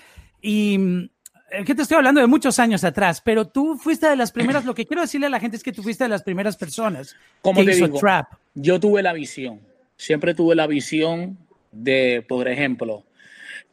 Y 0.40 1.10
que 1.64 1.74
te 1.74 1.82
estoy 1.82 1.96
hablando 1.96 2.20
de 2.20 2.26
muchos 2.26 2.58
años 2.58 2.84
atrás, 2.84 3.20
pero 3.24 3.46
tú 3.46 3.76
fuiste 3.76 4.08
de 4.08 4.16
las 4.16 4.32
primeras. 4.32 4.64
lo 4.64 4.74
que 4.74 4.86
quiero 4.86 5.02
decirle 5.02 5.26
a 5.26 5.30
la 5.30 5.40
gente 5.40 5.56
es 5.56 5.62
que 5.62 5.72
tú 5.72 5.82
fuiste 5.82 6.04
de 6.04 6.10
las 6.10 6.22
primeras 6.22 6.56
personas 6.56 7.16
que 7.42 7.64
te 7.64 7.72
hizo 7.72 7.88
trap. 7.92 8.32
Yo 8.54 8.80
tuve 8.80 9.02
la 9.02 9.12
visión. 9.12 9.60
Siempre 9.96 10.34
tuve 10.34 10.54
la 10.54 10.66
visión 10.66 11.38
de, 11.72 12.24
por 12.26 12.48
ejemplo, 12.48 13.04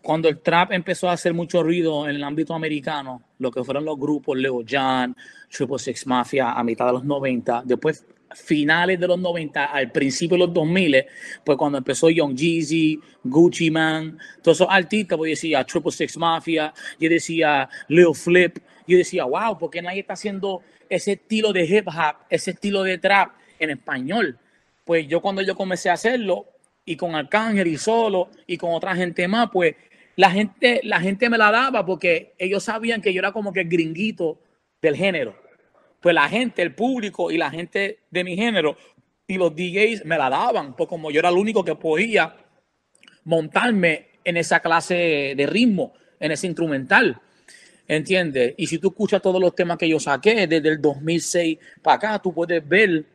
cuando 0.02 0.28
el 0.30 0.40
trap 0.40 0.72
empezó 0.74 1.10
a 1.10 1.14
hacer 1.14 1.34
mucho 1.34 1.64
ruido 1.64 2.08
en 2.08 2.16
el 2.16 2.24
ámbito 2.24 2.54
americano, 2.54 3.22
lo 3.40 3.52
que 3.52 3.64
fueron 3.64 3.86
los 3.86 3.98
grupos 3.98 4.38
Leo 4.38 4.62
Jan, 4.68 5.16
Triple 5.50 5.80
Six 5.80 6.08
Mafia 6.08 6.52
a 6.52 6.64
mitad 6.64 6.88
de 6.88 6.94
los 6.94 7.06
90, 7.06 7.64
después 7.66 8.06
finales 8.36 9.00
de 9.00 9.08
los 9.08 9.20
90 9.20 9.66
al 9.66 9.92
principio 9.92 10.36
de 10.36 10.46
los 10.46 10.54
2000, 10.54 11.06
pues 11.44 11.58
cuando 11.58 11.78
empezó 11.78 12.10
Young 12.10 12.36
Jeezy, 12.36 13.00
Gucci 13.24 13.72
Man, 13.72 14.18
todos 14.42 14.58
esos 14.58 14.68
artistas, 14.70 15.18
pues 15.18 15.30
yo 15.30 15.34
decía 15.34 15.64
Triple 15.64 15.92
Six 15.92 16.18
Mafia, 16.18 16.74
yo 17.00 17.10
decía 17.10 17.70
Leo 17.88 18.14
Flip, 18.14 18.58
yo 18.88 18.98
decía, 18.98 19.26
wow, 19.26 19.58
¿por 19.58 19.70
qué 19.70 19.82
nadie 19.82 20.02
está 20.02 20.14
haciendo 20.14 20.62
ese 20.90 21.14
estilo 21.14 21.54
de 21.54 21.66
hip 21.66 21.88
hop, 21.88 22.18
ese 22.30 22.52
estilo 22.52 22.84
de 22.84 22.98
trap 22.98 23.34
en 23.60 23.70
español? 23.72 24.38
Pues 24.84 25.08
yo 25.08 25.22
cuando 25.22 25.42
yo 25.42 25.56
comencé 25.56 25.90
a 25.90 25.94
hacerlo, 25.94 26.48
y 26.86 26.98
con 26.98 27.16
Arcángel 27.16 27.68
y 27.68 27.78
solo, 27.78 28.30
y 28.46 28.58
con 28.58 28.74
otra 28.74 28.96
gente 28.96 29.28
más, 29.28 29.50
pues 29.52 29.76
la 30.16 30.30
gente, 30.30 30.82
la 30.84 31.00
gente 31.00 31.30
me 31.30 31.38
la 31.38 31.52
daba 31.52 31.86
porque 31.86 32.34
ellos 32.38 32.64
sabían 32.64 33.02
que 33.02 33.14
yo 33.14 33.20
era 33.20 33.32
como 33.32 33.54
que 33.54 33.62
el 33.62 33.70
gringuito 33.70 34.40
del 34.82 34.96
género. 34.96 35.36
Pues 36.04 36.14
la 36.14 36.28
gente, 36.28 36.62
el 36.62 36.76
público 36.76 37.32
y 37.32 37.38
la 37.38 37.50
gente 37.50 38.00
de 38.12 38.26
mi 38.26 38.36
género 38.36 38.76
y 39.26 39.38
los 39.38 39.56
DJs 39.56 40.04
me 40.04 40.18
la 40.18 40.30
daban, 40.30 40.76
pues 40.76 40.90
como 40.90 41.10
yo 41.10 41.20
era 41.20 41.30
el 41.30 41.38
único 41.38 41.64
que 41.64 41.76
podía 41.76 42.36
montarme 43.24 44.08
en 44.22 44.36
esa 44.36 44.60
clase 44.60 45.34
de 45.38 45.46
ritmo, 45.48 45.94
en 46.20 46.34
ese 46.34 46.48
instrumental. 46.48 47.22
¿Entiendes? 47.88 48.54
Y 48.58 48.68
si 48.68 48.80
tú 48.80 48.90
escuchas 48.90 49.22
todos 49.22 49.40
los 49.40 49.56
temas 49.56 49.78
que 49.78 49.88
yo 49.88 49.98
saqué 49.98 50.46
desde 50.46 50.68
el 50.68 50.82
2006 50.82 51.58
para 51.82 51.96
acá, 51.96 52.20
tú 52.22 52.34
puedes 52.34 52.68
ver 52.68 53.06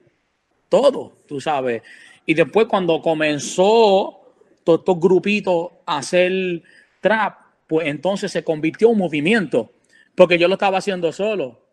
todo, 0.70 1.12
tú 1.26 1.42
sabes. 1.42 1.82
Y 2.24 2.32
después 2.32 2.68
cuando 2.68 3.02
comenzó 3.02 4.32
todos 4.64 4.78
estos 4.78 4.98
grupitos 4.98 5.72
a 5.84 5.98
hacer 5.98 6.62
trap, 7.02 7.38
pues 7.66 7.86
entonces 7.86 8.32
se 8.32 8.42
convirtió 8.42 8.88
en 8.88 8.92
un 8.92 8.98
movimiento, 9.00 9.72
porque 10.14 10.38
yo 10.38 10.48
lo 10.48 10.54
estaba 10.54 10.78
haciendo 10.78 11.12
solo. 11.12 11.67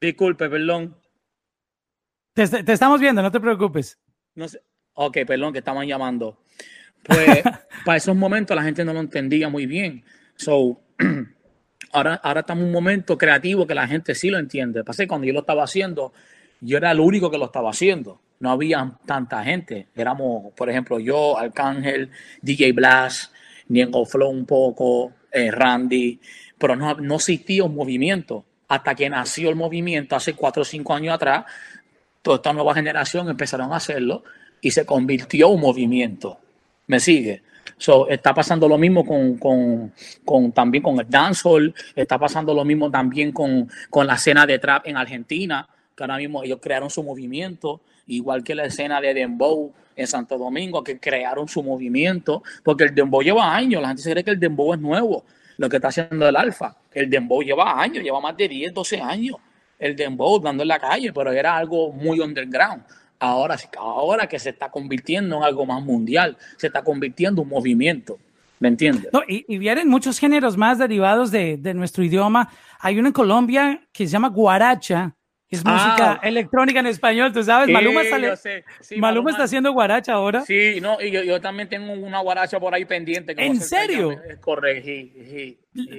Disculpe, 0.00 0.48
perdón. 0.48 0.96
Te, 2.34 2.42
estamos 2.72 3.00
viendo, 3.00 3.22
no 3.22 3.30
te 3.30 3.40
preocupes. 3.40 3.98
No 4.34 4.48
sé. 4.48 4.62
Ok, 4.94 5.18
perdón, 5.26 5.52
que 5.52 5.58
estaban 5.58 5.86
llamando. 5.86 6.42
Pues 7.02 7.42
para 7.84 7.96
esos 7.96 8.16
momentos 8.16 8.56
la 8.56 8.62
gente 8.62 8.84
no 8.84 8.92
lo 8.92 9.00
entendía 9.00 9.48
muy 9.48 9.66
bien. 9.66 10.04
So, 10.36 10.80
ahora, 11.92 12.14
ahora 12.22 12.40
estamos 12.40 12.62
en 12.62 12.68
un 12.68 12.74
momento 12.74 13.18
creativo 13.18 13.66
que 13.66 13.74
la 13.74 13.86
gente 13.86 14.14
sí 14.14 14.30
lo 14.30 14.38
entiende. 14.38 14.84
Pasé 14.84 15.06
cuando 15.06 15.26
yo 15.26 15.32
lo 15.32 15.40
estaba 15.40 15.64
haciendo, 15.64 16.12
yo 16.60 16.76
era 16.76 16.90
el 16.92 17.00
único 17.00 17.30
que 17.30 17.38
lo 17.38 17.46
estaba 17.46 17.70
haciendo 17.70 18.20
no 18.40 18.50
había 18.50 18.92
tanta 19.06 19.44
gente. 19.44 19.88
Éramos, 19.94 20.52
por 20.54 20.68
ejemplo, 20.68 20.98
yo, 20.98 21.38
Arcángel, 21.38 22.10
DJ 22.42 22.72
Blast, 22.72 23.32
Niengo 23.68 24.04
Flow 24.04 24.30
un 24.30 24.46
poco, 24.46 25.12
eh, 25.30 25.50
Randy, 25.50 26.18
pero 26.58 26.74
no, 26.74 26.94
no 26.94 27.16
existía 27.16 27.64
un 27.64 27.74
movimiento. 27.74 28.44
Hasta 28.70 28.94
que 28.94 29.10
nació 29.10 29.50
el 29.50 29.56
movimiento 29.56 30.14
hace 30.14 30.34
cuatro 30.34 30.62
o 30.62 30.64
cinco 30.64 30.94
años 30.94 31.12
atrás, 31.12 31.44
toda 32.22 32.36
esta 32.36 32.52
nueva 32.52 32.72
generación 32.72 33.28
empezaron 33.28 33.72
a 33.72 33.76
hacerlo 33.76 34.22
y 34.60 34.70
se 34.70 34.86
convirtió 34.86 35.48
en 35.48 35.54
un 35.54 35.60
movimiento. 35.60 36.38
¿Me 36.86 37.00
sigue? 37.00 37.42
So, 37.76 38.08
está 38.08 38.32
pasando 38.32 38.68
lo 38.68 38.78
mismo 38.78 39.04
con, 39.04 39.38
con, 39.38 39.92
con, 40.24 40.52
también 40.52 40.84
con 40.84 41.00
el 41.00 41.10
dancehall, 41.10 41.74
está 41.96 42.16
pasando 42.16 42.54
lo 42.54 42.64
mismo 42.64 42.90
también 42.90 43.32
con, 43.32 43.68
con 43.88 44.06
la 44.06 44.14
escena 44.14 44.46
de 44.46 44.60
trap 44.60 44.86
en 44.86 44.96
Argentina, 44.96 45.68
que 45.96 46.04
ahora 46.04 46.18
mismo 46.18 46.44
ellos 46.44 46.60
crearon 46.62 46.90
su 46.90 47.02
movimiento 47.02 47.80
igual 48.06 48.44
que 48.44 48.54
la 48.54 48.66
escena 48.66 49.00
de 49.00 49.14
Dembow 49.14 49.72
en 49.96 50.06
Santo 50.06 50.38
Domingo, 50.38 50.84
que 50.84 51.00
crearon 51.00 51.48
su 51.48 51.62
movimiento, 51.62 52.42
porque 52.62 52.84
el 52.84 52.94
Dembow 52.94 53.22
lleva 53.22 53.54
años, 53.54 53.82
la 53.82 53.88
gente 53.88 54.02
se 54.02 54.12
cree 54.12 54.24
que 54.24 54.30
el 54.30 54.40
Dembow 54.40 54.74
es 54.74 54.80
nuevo, 54.80 55.24
lo 55.56 55.68
que 55.68 55.76
está 55.76 55.88
haciendo 55.88 56.28
el 56.28 56.36
Alfa, 56.36 56.76
el 56.92 57.08
Dembow 57.08 57.42
lleva 57.42 57.80
años, 57.80 58.02
lleva 58.02 58.20
más 58.20 58.36
de 58.36 58.48
10, 58.48 58.74
12 58.74 59.00
años, 59.00 59.36
el 59.78 59.96
Dembow 59.96 60.40
dando 60.40 60.62
en 60.62 60.68
la 60.68 60.78
calle, 60.78 61.12
pero 61.12 61.32
era 61.32 61.56
algo 61.56 61.92
muy 61.92 62.20
underground. 62.20 62.82
Ahora, 63.18 63.56
que 64.26 64.38
se 64.38 64.50
está 64.50 64.70
convirtiendo 64.70 65.36
en 65.36 65.42
algo 65.42 65.66
más 65.66 65.82
mundial, 65.82 66.36
se 66.56 66.68
está 66.68 66.82
convirtiendo 66.82 67.42
en 67.42 67.48
un 67.48 67.54
movimiento. 67.54 68.18
¿Me 68.58 68.68
entiendes? 68.68 69.10
y, 69.26 69.58
vienen 69.58 69.88
muchos 69.88 70.18
géneros 70.18 70.56
más 70.56 70.78
derivados 70.78 71.30
de, 71.30 71.56
de, 71.56 71.72
nuestro 71.72 72.04
idioma. 72.04 72.50
Hay 72.78 72.98
uno 72.98 73.08
en 73.08 73.12
Colombia 73.14 73.88
que 73.92 74.06
se 74.06 74.12
llama 74.12 74.28
guaracha, 74.28 75.16
es 75.50 75.64
música 75.64 76.12
ah. 76.12 76.20
electrónica 76.22 76.78
en 76.78 76.86
español, 76.86 77.32
tú 77.32 77.42
sabes. 77.42 77.68
Maluma, 77.68 78.02
Maluma, 78.98 79.30
está 79.30 79.44
haciendo 79.44 79.72
guaracha 79.72 80.12
ahora. 80.12 80.42
Sí, 80.42 80.80
no, 80.80 81.00
y 81.00 81.10
yo, 81.10 81.40
también 81.40 81.68
tengo 81.68 81.92
una 81.92 82.20
guaracha 82.20 82.60
por 82.60 82.72
ahí 82.72 82.84
pendiente. 82.84 83.34
¿En 83.36 83.60
serio? 83.60 84.16
Correcto. 84.40 84.90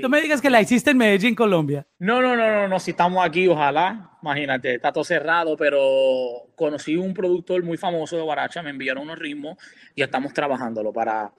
Tú 0.01 0.09
me 0.09 0.21
digas 0.21 0.41
que 0.41 0.49
la 0.49 0.61
hiciste 0.61 0.91
en 0.91 0.97
Medellín, 0.97 1.35
Colombia. 1.35 1.85
No, 1.99 2.21
no, 2.21 2.35
no, 2.37 2.49
no, 2.49 2.67
no, 2.69 2.79
si 2.79 2.91
estamos 2.91 3.25
aquí, 3.25 3.47
ojalá. 3.47 4.11
Imagínate, 4.21 4.75
está 4.75 4.93
todo 4.93 5.03
cerrado, 5.03 5.57
pero 5.57 5.81
conocí 6.55 6.95
un 6.95 7.13
productor 7.13 7.61
muy 7.63 7.77
famoso 7.77 8.15
de 8.15 8.21
guaracha, 8.21 8.61
me 8.61 8.69
enviaron 8.69 9.03
unos 9.03 9.19
ritmos 9.19 9.57
y 9.95 10.01
estamos 10.01 10.33
trabajándolo 10.33 10.93
para 10.93 11.33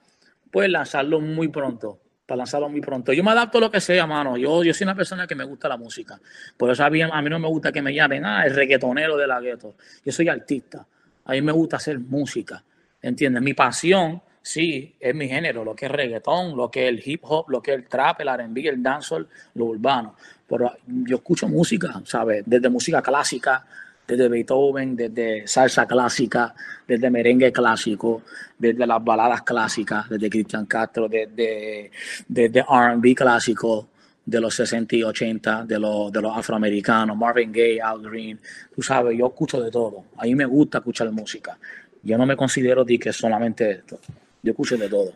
pues 0.51 0.69
lanzarlo 0.69 1.19
muy 1.19 1.47
pronto 1.47 2.02
para 2.33 2.39
lanzarlo 2.39 2.67
muy 2.67 2.81
pronto. 2.81 3.13
Yo 3.13 3.23
me 3.23 3.29
adapto 3.29 3.59
a 3.59 3.61
lo 3.61 3.69
que 3.69 3.79
sea, 3.79 4.07
mano. 4.07 4.37
Yo, 4.37 4.63
yo 4.63 4.73
soy 4.73 4.85
una 4.85 4.95
persona 4.95 5.27
que 5.27 5.35
me 5.35 5.43
gusta 5.43 5.69
la 5.69 5.77
música. 5.77 6.19
Por 6.57 6.71
eso 6.71 6.83
a 6.83 6.89
mí, 6.89 6.99
a 6.99 7.21
mí 7.21 7.29
no 7.29 7.37
me 7.37 7.47
gusta 7.47 7.71
que 7.71 7.79
me 7.79 7.93
llamen, 7.93 8.25
ah, 8.25 8.43
el 8.43 8.55
reggaetonero 8.55 9.15
de 9.15 9.27
la 9.27 9.39
gueto. 9.39 9.75
Yo 10.03 10.11
soy 10.11 10.29
artista. 10.29 10.83
A 11.25 11.31
mí 11.33 11.43
me 11.43 11.51
gusta 11.51 11.77
hacer 11.77 11.99
música. 11.99 12.63
¿Entiendes? 12.99 13.43
Mi 13.43 13.53
pasión, 13.53 14.19
sí, 14.41 14.95
es 14.99 15.13
mi 15.13 15.27
género, 15.27 15.63
lo 15.63 15.75
que 15.75 15.85
es 15.85 15.91
reggaetón, 15.91 16.57
lo 16.57 16.71
que 16.71 16.87
es 16.87 16.89
el 16.89 17.03
hip 17.05 17.21
hop, 17.25 17.51
lo 17.51 17.61
que 17.61 17.71
es 17.71 17.77
el 17.77 17.87
trap, 17.87 18.21
el 18.21 18.29
R&B, 18.29 18.67
el 18.67 18.81
dancehall, 18.81 19.27
lo 19.53 19.65
urbano. 19.65 20.15
Pero 20.47 20.71
yo 20.87 21.17
escucho 21.17 21.47
música, 21.47 22.01
¿sabes? 22.03 22.41
Desde 22.47 22.67
música 22.67 23.03
clásica 23.03 23.63
desde 24.07 24.27
Beethoven, 24.27 24.95
desde 24.95 25.47
salsa 25.47 25.85
clásica, 25.85 26.53
desde 26.87 27.09
merengue 27.09 27.51
clásico, 27.51 28.23
desde 28.57 28.85
las 28.85 29.03
baladas 29.03 29.41
clásicas, 29.43 30.09
desde 30.09 30.29
Cristian 30.29 30.65
Castro, 30.65 31.07
desde, 31.07 31.91
desde 32.27 32.61
RB 32.61 33.15
clásico 33.15 33.89
de 34.25 34.39
los 34.39 34.55
60 34.55 34.95
y 34.95 35.03
80, 35.03 35.65
de 35.65 35.79
los, 35.79 36.11
de 36.11 36.21
los 36.21 36.37
afroamericanos, 36.37 37.17
Marvin 37.17 37.51
Gaye, 37.51 37.81
Al 37.81 38.01
Green, 38.01 38.39
tú 38.73 38.81
sabes, 38.81 39.17
yo 39.17 39.27
escucho 39.27 39.61
de 39.61 39.69
todo. 39.69 40.05
A 40.17 40.23
mí 40.23 40.35
me 40.35 40.45
gusta 40.45 40.77
escuchar 40.77 41.11
música. 41.11 41.57
Yo 42.01 42.17
no 42.17 42.25
me 42.25 42.35
considero 42.35 42.83
de 42.83 42.99
que 42.99 43.11
solamente 43.13 43.71
esto. 43.71 43.99
Yo 44.41 44.51
escucho 44.51 44.77
de 44.77 44.89
todo. 44.89 45.13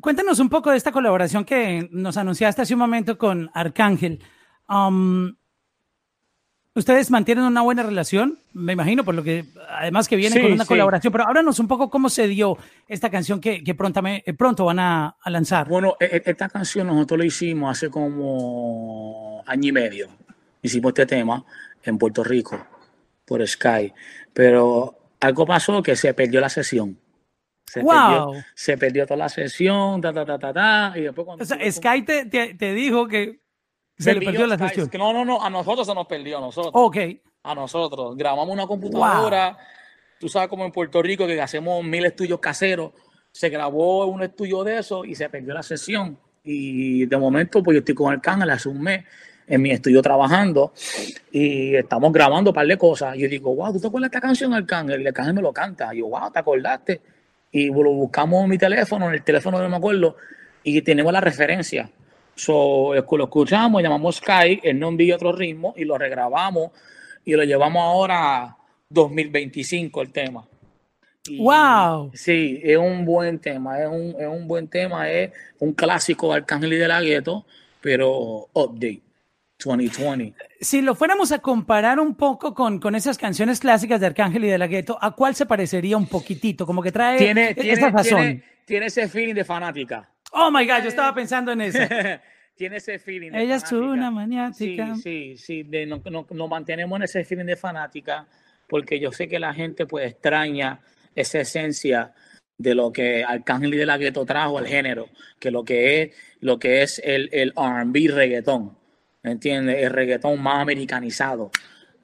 Cuéntanos 0.00 0.38
un 0.38 0.48
poco 0.48 0.70
de 0.70 0.76
esta 0.76 0.92
colaboración 0.92 1.44
que 1.44 1.88
nos 1.90 2.16
anunciaste 2.16 2.62
hace 2.62 2.74
un 2.74 2.80
momento 2.80 3.18
con 3.18 3.50
Arcángel. 3.52 4.20
Um, 4.68 5.34
Ustedes 6.78 7.10
mantienen 7.10 7.42
una 7.42 7.62
buena 7.62 7.82
relación, 7.82 8.38
me 8.52 8.72
imagino, 8.72 9.04
por 9.04 9.12
lo 9.12 9.24
que 9.24 9.46
además 9.68 10.06
que 10.06 10.14
viene 10.14 10.40
con 10.40 10.52
una 10.52 10.64
colaboración, 10.64 11.12
pero 11.12 11.24
háblanos 11.26 11.58
un 11.58 11.66
poco 11.66 11.90
cómo 11.90 12.08
se 12.08 12.28
dio 12.28 12.56
esta 12.86 13.10
canción 13.10 13.40
que, 13.40 13.64
que 13.64 13.74
pronto, 13.74 14.00
eh, 14.06 14.32
pronto 14.34 14.64
van 14.64 14.78
a, 14.78 15.16
lanzar. 15.26 15.68
Bueno, 15.68 15.96
e, 15.98 16.04
e, 16.04 16.22
esta 16.24 16.48
canción 16.48 16.86
nosotros 16.86 17.18
la 17.18 17.24
hicimos 17.24 17.72
hace 17.72 17.90
como 17.90 19.42
año 19.44 19.70
y 19.70 19.72
medio. 19.72 20.08
Hicimos 20.62 20.90
este 20.90 21.06
tema 21.06 21.44
en 21.82 21.98
Puerto 21.98 22.22
Rico 22.22 22.64
por 23.24 23.44
Sky, 23.44 23.92
pero 24.32 24.96
algo 25.18 25.46
pasó 25.46 25.82
que 25.82 25.96
se 25.96 26.14
perdió 26.14 26.40
la 26.40 26.48
sesión. 26.48 26.96
Se, 27.66 27.82
wow. 27.82 27.92
perdió, 27.92 28.44
se 28.54 28.78
perdió 28.78 29.04
toda 29.04 29.18
la 29.18 29.28
sesión, 29.28 30.00
ta, 30.00 30.12
ta, 30.12 30.24
ta, 30.24 30.38
ta, 30.38 30.52
ta, 30.52 30.92
y 30.94 31.00
después 31.00 31.24
cuando... 31.24 31.42
O 31.42 31.44
sea, 31.44 31.58
Sky 31.72 32.02
te, 32.02 32.54
te 32.54 32.72
dijo 32.72 33.08
que 33.08 33.40
se 33.98 34.14
le 34.14 34.20
perdió 34.20 34.46
la 34.46 34.58
sesión. 34.58 34.90
No, 34.94 35.12
no, 35.12 35.24
no, 35.24 35.42
a 35.42 35.50
nosotros 35.50 35.86
se 35.86 35.94
nos 35.94 36.06
perdió, 36.06 36.38
a 36.38 36.40
nosotros. 36.40 36.72
Ok. 36.74 36.96
A 37.42 37.54
nosotros. 37.54 38.16
Grabamos 38.16 38.52
una 38.52 38.66
computadora. 38.66 39.58
Tú 40.20 40.28
sabes 40.28 40.48
como 40.48 40.64
en 40.64 40.72
Puerto 40.72 41.02
Rico 41.02 41.26
que 41.26 41.40
hacemos 41.40 41.84
mil 41.84 42.04
estudios 42.04 42.40
caseros. 42.40 42.92
Se 43.32 43.48
grabó 43.48 44.06
un 44.06 44.22
estudio 44.22 44.64
de 44.64 44.78
eso 44.78 45.04
y 45.04 45.14
se 45.14 45.28
perdió 45.28 45.54
la 45.54 45.62
sesión. 45.62 46.18
Y 46.44 47.06
de 47.06 47.16
momento, 47.16 47.62
pues 47.62 47.74
yo 47.74 47.78
estoy 47.80 47.94
con 47.94 48.12
Arcángel 48.12 48.50
hace 48.50 48.68
un 48.68 48.80
mes 48.80 49.04
en 49.46 49.62
mi 49.62 49.70
estudio 49.70 50.02
trabajando 50.02 50.72
y 51.32 51.74
estamos 51.74 52.12
grabando 52.12 52.50
un 52.50 52.54
par 52.54 52.66
de 52.66 52.76
cosas. 52.76 53.16
Y 53.16 53.20
yo 53.20 53.28
digo, 53.28 53.54
wow, 53.54 53.72
¿tú 53.72 53.80
te 53.80 53.86
acuerdas 53.86 54.10
de 54.10 54.16
esta 54.16 54.26
canción, 54.26 54.54
Arcángel? 54.54 55.02
Y 55.02 55.06
Arcángel 55.06 55.34
me 55.34 55.42
lo 55.42 55.52
canta. 55.52 55.94
Y 55.94 55.98
yo, 55.98 56.08
wow, 56.08 56.30
¿te 56.30 56.38
acordaste? 56.38 57.00
Y 57.50 57.68
lo 57.68 57.92
buscamos 57.92 58.44
en 58.44 58.50
mi 58.50 58.58
teléfono, 58.58 59.08
en 59.08 59.14
el 59.14 59.22
teléfono 59.22 59.60
no 59.60 59.68
me 59.68 59.76
acuerdo, 59.76 60.16
y 60.62 60.82
tenemos 60.82 61.12
la 61.12 61.20
referencia. 61.20 61.90
So, 62.38 62.94
lo 62.94 63.24
escuchamos, 63.24 63.82
llamamos 63.82 64.16
Sky, 64.16 64.60
él 64.62 64.78
nos 64.78 64.90
envió 64.90 65.16
otro 65.16 65.32
ritmo 65.32 65.74
y 65.76 65.84
lo 65.84 65.98
regrabamos 65.98 66.70
y 67.24 67.32
lo 67.32 67.42
llevamos 67.42 67.82
ahora 67.82 68.44
a 68.44 68.56
2025 68.88 70.02
el 70.02 70.12
tema. 70.12 70.46
¡Wow! 71.36 72.12
Sí, 72.14 72.60
es 72.62 72.78
un 72.78 73.04
buen 73.04 73.40
tema, 73.40 73.82
es 73.82 73.88
un, 73.88 74.14
es 74.18 74.28
un 74.28 74.46
buen 74.46 74.68
tema, 74.68 75.10
es 75.10 75.32
un 75.58 75.72
clásico 75.72 76.28
de 76.28 76.36
Arcángel 76.36 76.72
y 76.72 76.76
de 76.76 76.88
la 76.88 77.02
Gueto, 77.02 77.44
pero 77.80 78.48
update. 78.54 79.02
2020. 79.64 80.34
Si 80.60 80.82
lo 80.82 80.94
fuéramos 80.94 81.32
a 81.32 81.40
comparar 81.40 81.98
un 81.98 82.14
poco 82.14 82.54
con, 82.54 82.78
con 82.78 82.94
esas 82.94 83.18
canciones 83.18 83.58
clásicas 83.58 84.00
de 84.00 84.06
Arcángel 84.06 84.44
y 84.44 84.48
de 84.48 84.56
la 84.56 84.68
Gueto, 84.68 84.96
¿a 85.00 85.10
cuál 85.16 85.34
se 85.34 85.46
parecería 85.46 85.96
un 85.96 86.06
poquitito? 86.06 86.64
Como 86.64 86.80
que 86.80 86.92
trae 86.92 87.18
tiene, 87.18 87.50
esa 87.56 87.92
tiene, 88.02 88.44
tiene, 88.64 88.86
ese 88.86 89.08
feeling 89.08 89.34
de 89.34 89.44
fanática. 89.44 90.08
Oh 90.32 90.50
my 90.50 90.66
God, 90.66 90.82
yo 90.82 90.88
estaba 90.88 91.14
pensando 91.14 91.52
en 91.52 91.60
eso. 91.62 91.78
tiene 92.58 92.76
ese 92.76 92.98
feeling. 92.98 93.30
De 93.30 93.42
Ella 93.42 93.56
es 93.56 93.72
una 93.72 94.10
maniática. 94.10 94.94
Sí, 94.96 95.36
sí, 95.38 95.64
sí. 95.64 95.86
Nos 95.86 96.02
no, 96.04 96.48
mantenemos 96.48 96.96
en 96.98 97.04
ese 97.04 97.24
feeling 97.24 97.46
de 97.46 97.56
fanática 97.56 98.26
porque 98.68 99.00
yo 99.00 99.12
sé 99.12 99.28
que 99.28 99.38
la 99.38 99.54
gente 99.54 99.86
pues 99.86 100.10
extraña 100.10 100.80
esa 101.14 101.40
esencia 101.40 102.12
de 102.58 102.74
lo 102.74 102.92
que 102.92 103.24
Arcángel 103.24 103.74
y 103.74 103.76
de 103.78 103.86
la 103.86 103.96
Gueto 103.96 104.26
trajo 104.26 104.58
al 104.58 104.66
género, 104.66 105.08
que 105.38 105.50
lo 105.50 105.64
que 105.64 106.02
es, 106.02 106.16
lo 106.40 106.58
que 106.58 106.82
es 106.82 107.00
el, 107.04 107.30
el 107.32 107.54
R&B 107.56 108.08
reggaetón 108.12 108.76
¿entiendes? 109.22 109.82
El 109.82 109.90
reggaetón 109.90 110.42
más 110.42 110.60
americanizado. 110.62 111.50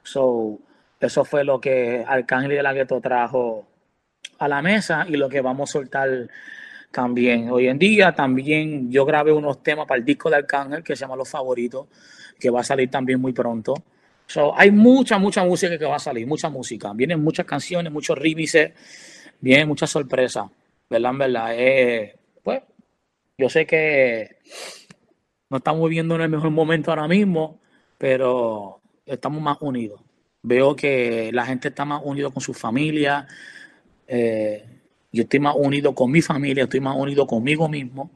So, 0.03 0.59
eso 0.99 1.25
fue 1.25 1.43
lo 1.43 1.59
que 1.59 2.03
Arcángel 2.07 2.51
de 2.51 2.63
la 2.63 2.73
Gueto 2.73 3.01
trajo 3.01 3.67
a 4.39 4.47
la 4.47 4.61
mesa 4.61 5.05
y 5.07 5.17
lo 5.17 5.29
que 5.29 5.41
vamos 5.41 5.69
a 5.69 5.73
soltar 5.73 6.29
también. 6.95 7.49
Hoy 7.49 7.67
en 7.67 7.77
día 7.77 8.13
también 8.13 8.89
yo 8.89 9.05
grabé 9.05 9.33
unos 9.33 9.61
temas 9.61 9.85
para 9.85 9.99
el 9.99 10.05
disco 10.05 10.29
de 10.29 10.37
Arcángel 10.37 10.81
que 10.81 10.95
se 10.95 11.01
llama 11.01 11.17
Los 11.17 11.29
Favoritos, 11.29 11.87
que 12.39 12.49
va 12.49 12.61
a 12.61 12.63
salir 12.63 12.89
también 12.89 13.19
muy 13.19 13.33
pronto. 13.33 13.73
So, 14.25 14.57
hay 14.57 14.71
mucha, 14.71 15.17
mucha 15.17 15.43
música 15.43 15.77
que 15.77 15.83
va 15.83 15.97
a 15.97 15.99
salir, 15.99 16.25
mucha 16.25 16.49
música. 16.49 16.93
Vienen 16.93 17.21
muchas 17.21 17.45
canciones, 17.45 17.91
muchos 17.91 18.17
remixes, 18.17 18.71
vienen 19.41 19.67
muchas 19.67 19.89
sorpresas, 19.89 20.45
¿verdad? 20.89 21.11
¿verdad? 21.17 21.49
Eh, 21.53 22.15
pues 22.41 22.61
yo 23.37 23.49
sé 23.49 23.65
que 23.65 24.37
no 25.49 25.57
estamos 25.57 25.89
viviendo 25.89 26.15
en 26.15 26.21
el 26.21 26.29
mejor 26.29 26.51
momento 26.51 26.91
ahora 26.91 27.09
mismo, 27.09 27.59
pero 27.97 28.79
estamos 29.05 29.41
más 29.41 29.57
unidos. 29.59 30.01
Veo 30.43 30.77
que 30.77 31.29
la 31.33 31.45
gente 31.45 31.67
está 31.67 31.83
más 31.83 32.01
unida 32.05 32.29
con 32.29 32.41
su 32.41 32.53
familia. 32.53 33.27
Eh, 34.07 34.74
yo 35.15 35.23
estoy 35.23 35.39
más 35.39 35.55
unido 35.57 35.95
con 35.95 36.11
mi 36.11 36.21
familia, 36.21 36.63
estoy 36.63 36.81
más 36.81 36.95
unido 36.95 37.25
conmigo 37.25 37.67
mismo. 37.69 38.11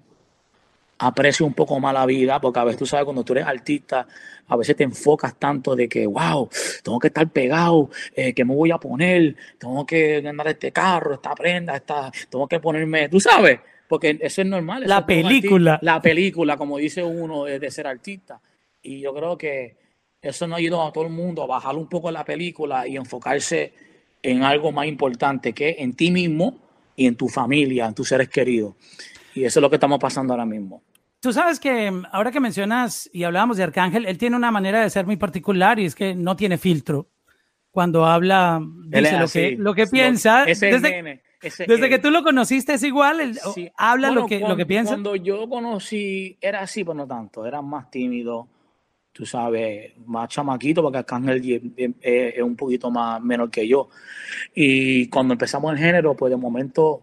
Aprecio 1.00 1.46
un 1.46 1.54
poco 1.54 1.80
más 1.80 1.94
la 1.94 2.06
vida, 2.06 2.42
porque 2.42 2.60
a 2.60 2.66
veces 2.66 2.80
tú 2.80 2.86
sabes, 2.86 3.06
cuando 3.06 3.24
tú 3.24 3.32
eres 3.32 3.48
artista, 3.48 4.06
a 4.48 4.56
veces 4.58 4.76
te 4.76 4.84
enfocas 4.84 5.40
tanto 5.40 5.74
de 5.74 5.88
que, 5.88 6.06
wow, 6.06 6.50
tengo 6.84 7.00
que 7.00 7.08
estar 7.08 7.28
pegado, 7.30 7.90
eh, 8.14 8.34
que 8.34 8.44
me 8.44 8.54
voy 8.54 8.72
a 8.72 8.78
poner? 8.78 9.34
Tengo 9.58 9.86
que 9.86 10.20
ganar 10.20 10.50
este 10.50 10.74
carro, 10.74 11.14
esta 11.14 11.34
prenda, 11.34 11.78
esta, 11.78 12.12
tengo 12.30 12.48
que 12.50 12.60
ponerme, 12.60 13.08
tú 13.08 13.22
sabes, 13.22 13.62
porque 13.88 14.20
eso 14.20 14.42
es 14.42 14.48
normal. 14.48 14.84
La 14.86 15.06
película. 15.06 15.80
la 15.82 16.02
película, 16.02 16.58
como 16.58 16.78
dice 16.78 17.02
uno, 17.02 17.48
es 17.48 17.62
de 17.62 17.72
ser 17.72 17.88
artista. 17.88 18.42
Y 18.82 19.00
yo 19.00 19.14
creo 19.14 19.38
que 19.38 19.78
eso 20.22 20.48
nos 20.48 20.58
ha 20.58 20.60
ayudado 20.60 20.84
a 20.84 20.92
todo 20.92 21.06
el 21.06 21.14
mundo 21.14 21.44
a 21.44 21.48
bajar 21.48 21.78
un 21.78 21.88
poco 21.88 22.12
la 22.12 22.26
película 22.26 22.86
y 22.86 22.98
enfocarse 22.98 23.72
en 24.22 24.44
algo 24.44 24.74
más 24.74 24.86
importante 24.86 25.54
que 25.54 25.78
en 25.80 25.94
ti 25.94 26.12
mismo 26.12 26.69
y 27.00 27.08
en 27.08 27.16
tu 27.16 27.30
familia, 27.30 27.86
en 27.86 27.96
tus 27.96 28.10
seres 28.10 28.28
queridos. 28.28 28.76
Y 29.34 29.46
eso 29.46 29.60
es 29.60 29.62
lo 29.62 29.70
que 29.70 29.78
estamos 29.78 30.00
pasando 30.00 30.34
ahora 30.34 30.46
mismo. 30.46 30.84
Tú 31.22 31.32
sabes 31.32 31.58
que 31.60 31.90
mm, 31.90 32.08
ahora 32.12 32.30
que 32.32 32.42
mencionas 32.42 33.10
y 33.14 33.24
hablábamos 33.24 33.56
de 33.56 33.64
Arcángel, 33.64 34.06
él 34.06 34.18
tiene 34.18 34.36
una 34.36 34.52
manera 34.52 34.82
de 34.82 34.90
ser 34.90 35.06
muy 35.06 35.16
particular 35.16 35.80
y 35.80 35.86
es 35.86 35.96
que 35.96 36.14
no 36.14 36.36
tiene 36.36 36.58
filtro. 36.58 37.08
Cuando 37.72 38.06
habla, 38.06 38.62
dice 38.88 39.18
lo 39.18 39.28
que, 39.30 39.56
lo 39.58 39.74
que 39.74 39.88
piensa. 39.88 40.44
desde, 40.44 41.22
desde 41.42 41.90
que 41.90 42.00
tú 42.00 42.12
lo 42.12 42.22
conociste 42.22 42.74
es 42.74 42.84
igual, 42.84 43.40
habla 43.78 44.12
lo, 44.12 44.26
que, 44.26 44.40
lo 44.40 44.58
que 44.58 44.66
piensa. 44.66 44.92
Cuando 44.92 45.16
yo 45.16 45.48
conocí 45.48 46.38
era 46.42 46.62
así, 46.62 46.84
pero 46.84 46.96
no 46.96 47.08
tanto, 47.08 47.46
era 47.46 47.62
más 47.62 47.90
tímido, 47.90 48.50
tú 49.20 49.26
sabes, 49.26 49.92
más 50.06 50.30
chamaquito, 50.30 50.82
porque 50.82 51.00
Arcángel 51.00 51.62
es, 52.02 52.42
un 52.42 52.56
poquito 52.56 52.90
más 52.90 53.22
menor 53.22 53.52
que 53.52 53.68
yo. 53.68 53.90
Y 54.56 55.08
cuando 55.10 55.34
empezamos 55.34 55.74
el 55.74 55.78
género, 55.78 56.16
pues 56.16 56.30
de 56.30 56.38
momento 56.38 57.02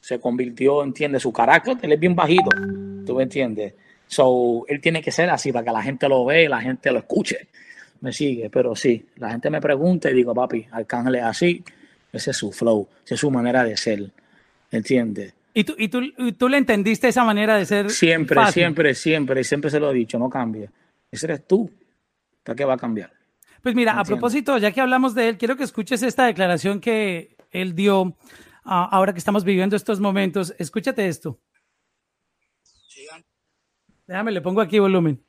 se 0.00 0.18
convirtió, 0.18 0.82
entiende, 0.82 1.20
su 1.20 1.32
carácter, 1.32 1.76
él 1.82 1.92
es 1.92 2.00
bien 2.00 2.16
bajito, 2.16 2.50
tú 3.06 3.14
me 3.14 3.22
entiendes. 3.22 3.74
So, 4.08 4.64
él 4.66 4.80
tiene 4.80 5.00
que 5.00 5.12
ser 5.12 5.30
así 5.30 5.52
para 5.52 5.64
que 5.64 5.70
la 5.70 5.82
gente 5.84 6.08
lo 6.08 6.24
vea 6.24 6.42
y 6.42 6.48
la 6.48 6.60
gente 6.60 6.90
lo 6.90 6.98
escuche. 6.98 7.46
Me 8.00 8.12
sigue, 8.12 8.50
pero 8.50 8.74
sí, 8.74 9.06
la 9.14 9.30
gente 9.30 9.50
me 9.50 9.60
pregunta 9.60 10.10
y 10.10 10.14
digo, 10.14 10.34
papi, 10.34 10.66
Arcángel 10.72 11.14
es 11.14 11.22
así 11.22 11.64
ese 12.12 12.32
es 12.32 12.36
su 12.36 12.50
flow, 12.50 12.88
esa 13.04 13.14
es 13.14 13.20
su 13.20 13.30
manera 13.30 13.62
de 13.62 13.76
ser. 13.76 14.10
¿Entiendes? 14.72 15.32
¿Y 15.52 15.62
tú, 15.62 15.76
y, 15.78 15.86
tú, 15.86 16.00
tú 16.36 16.48
le 16.48 16.58
entendiste 16.58 17.06
esa 17.06 17.22
manera 17.22 17.56
de 17.56 17.66
ser? 17.66 17.88
Siempre, 17.88 18.44
siempre, 18.50 18.94
siempre, 18.96 19.44
siempre 19.44 19.70
se 19.70 19.78
lo 19.78 19.92
he 19.92 19.94
dicho, 19.94 20.18
no 20.18 20.28
cambia. 20.28 20.68
Ese 21.14 21.26
eres 21.26 21.46
tú. 21.46 21.70
¿Para 22.42 22.56
qué 22.56 22.64
va 22.64 22.74
a 22.74 22.76
cambiar? 22.76 23.12
Pues 23.62 23.74
mira, 23.74 23.98
a 23.98 24.04
propósito, 24.04 24.58
ya 24.58 24.72
que 24.72 24.80
hablamos 24.80 25.14
de 25.14 25.28
él, 25.28 25.38
quiero 25.38 25.56
que 25.56 25.62
escuches 25.62 26.02
esta 26.02 26.26
declaración 26.26 26.80
que 26.80 27.36
él 27.50 27.74
dio 27.74 28.16
ah, 28.64 28.88
ahora 28.90 29.12
que 29.12 29.18
estamos 29.18 29.44
viviendo 29.44 29.76
estos 29.76 30.00
momentos. 30.00 30.54
Escúchate 30.58 31.06
esto. 31.06 31.40
Déjame, 34.06 34.32
le 34.32 34.42
pongo 34.42 34.60
aquí 34.60 34.78
volumen. 34.78 35.24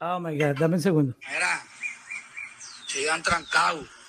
Oh 0.00 0.18
my 0.18 0.36
God, 0.36 0.58
dame 0.58 0.76
un 0.76 0.80
segundo. 0.80 1.16
Mira, 1.20 1.62
sigan 2.86 3.22
trancados 3.22 3.99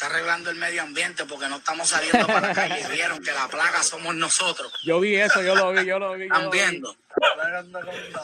está 0.00 0.14
arreglando 0.14 0.48
el 0.48 0.56
medio 0.56 0.80
ambiente 0.80 1.26
porque 1.26 1.46
no 1.46 1.56
estamos 1.56 1.90
saliendo 1.90 2.26
para 2.26 2.48
la 2.48 2.54
calle. 2.54 2.88
Vieron 2.88 3.22
que 3.22 3.32
la 3.32 3.46
plaga 3.48 3.82
somos 3.82 4.14
nosotros. 4.14 4.72
Yo 4.82 4.98
vi 4.98 5.16
eso, 5.16 5.42
yo 5.42 5.54
lo 5.54 5.72
vi, 5.72 5.84
yo 5.84 5.98
lo 5.98 6.14
vi. 6.14 6.22
¿Están 6.24 6.48
viendo? 6.48 6.96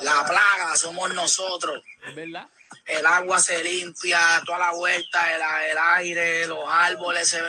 La 0.00 0.24
plaga 0.24 0.74
somos 0.76 1.12
nosotros. 1.14 1.82
¿Verdad? 2.14 2.48
El 2.86 3.04
agua 3.04 3.38
se 3.40 3.62
limpia, 3.62 4.18
toda 4.46 4.58
la 4.58 4.70
vuelta, 4.70 5.34
el, 5.34 5.42
el 5.70 5.76
aire, 5.78 6.46
los 6.46 6.64
árboles, 6.66 7.28
se, 7.28 7.42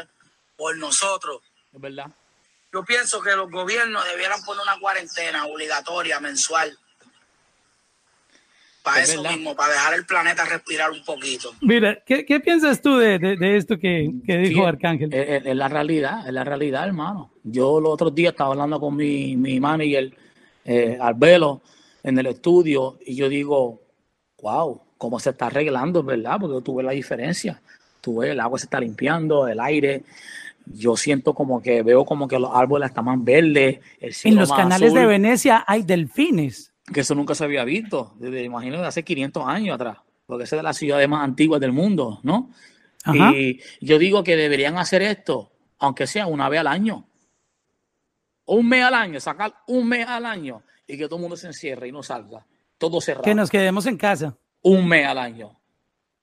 por 0.58 0.76
nosotros. 0.78 1.42
Es 1.74 1.80
verdad. 1.80 2.08
Yo 2.74 2.84
pienso 2.84 3.22
que 3.22 3.34
los 3.34 3.50
gobiernos 3.50 4.04
debieran 4.10 4.44
poner 4.44 4.62
una 4.62 4.78
cuarentena 4.78 5.46
obligatoria 5.46 6.20
mensual 6.20 6.78
para 8.88 9.04
eso 9.04 9.22
mismo, 9.22 9.54
para 9.54 9.74
dejar 9.74 9.94
el 9.96 10.06
planeta 10.06 10.46
respirar 10.46 10.92
un 10.92 11.04
poquito. 11.04 11.52
Mira, 11.60 12.02
¿qué, 12.06 12.26
qué 12.26 12.40
piensas 12.40 12.82
tú 12.82 12.96
de, 12.96 13.20
de, 13.20 13.58
esto 13.58 13.78
que, 13.78 14.14
que 14.26 14.38
dijo 14.38 14.66
Arcángel? 14.66 15.14
Es, 15.14 15.44
la 15.56 15.68
realidad, 15.68 16.26
es 16.26 16.34
la 16.34 16.46
realidad, 16.46 16.88
hermano. 16.88 17.32
Yo 17.44 17.82
los 17.82 17.92
otros 17.92 18.16
días 18.16 18.32
estaba 18.32 18.52
hablando 18.52 18.80
con 18.80 18.96
mi, 18.96 19.36
mi 19.36 19.60
manager, 19.60 20.16
eh, 20.64 20.98
Arbelo, 21.02 21.62
en 22.02 22.18
el 22.18 22.28
estudio, 22.28 22.98
y 23.06 23.16
yo 23.16 23.28
digo, 23.28 23.82
wow, 24.42 24.82
cómo 24.98 25.20
se 25.20 25.32
está 25.32 25.48
arreglando, 25.48 26.02
¿verdad? 26.02 26.38
Porque 26.40 26.64
tú 26.64 26.76
ves 26.76 26.86
la 26.86 26.94
diferencia. 26.94 27.62
Tú 28.00 28.20
ves, 28.20 28.32
el 28.32 28.40
agua 28.40 28.58
se 28.58 28.68
está 28.68 28.80
limpiando, 28.80 29.50
el 29.50 29.60
aire. 29.60 30.04
Yo 30.66 30.96
siento 30.96 31.34
como 31.34 31.62
que 31.62 31.84
veo 31.84 32.06
como 32.06 32.26
que 32.26 32.40
los 32.40 32.52
árboles 32.54 32.90
están 32.90 33.04
más 33.04 33.22
verdes. 33.22 33.80
en 34.00 34.36
los 34.36 34.50
canales 34.50 34.94
de 34.94 35.06
Venecia 35.06 35.66
hay 35.68 35.84
delfines 35.84 36.72
que 36.92 37.02
eso 37.02 37.16
nunca 37.16 37.36
se 37.36 37.44
había 37.44 37.64
visto, 37.64 38.14
desde, 38.18 38.44
imagino, 38.44 38.80
de 38.80 38.88
hace 38.88 39.04
500 39.04 39.44
años 39.46 39.76
atrás, 39.76 39.98
porque 40.26 40.46
esa 40.46 40.56
es 40.56 40.60
de 40.60 40.64
las 40.64 40.78
ciudades 40.78 41.08
más 41.08 41.24
antiguas 41.24 41.60
del 41.60 41.74
mundo, 41.74 42.20
¿no? 42.24 42.52
Y 43.14 43.62
yo 43.80 43.98
digo 44.00 44.24
que 44.24 44.36
deberían 44.36 44.78
hacer 44.78 45.02
esto, 45.02 45.52
aunque 45.80 46.08
sea 46.08 46.28
una 46.28 46.50
vez 46.50 46.60
al 46.60 46.68
año. 46.68 47.08
Un 48.46 48.68
mes 48.68 48.84
al 48.84 48.94
año, 48.94 49.20
sacar 49.20 49.54
un 49.68 49.88
mes 49.88 50.06
al 50.08 50.26
año 50.26 50.64
y 50.86 50.98
que 50.98 51.06
todo 51.06 51.16
el 51.18 51.22
mundo 51.22 51.38
se 51.38 51.48
encierre 51.48 51.88
y 51.88 51.92
no 51.92 52.04
salga. 52.04 52.46
Todo 52.78 53.02
cerrado. 53.02 53.24
Que 53.24 53.36
nos 53.36 53.50
quedemos 53.50 53.86
en 53.86 53.98
casa. 53.98 54.38
Un 54.62 54.88
mes 54.88 55.08
al 55.08 55.18
año. 55.18 55.58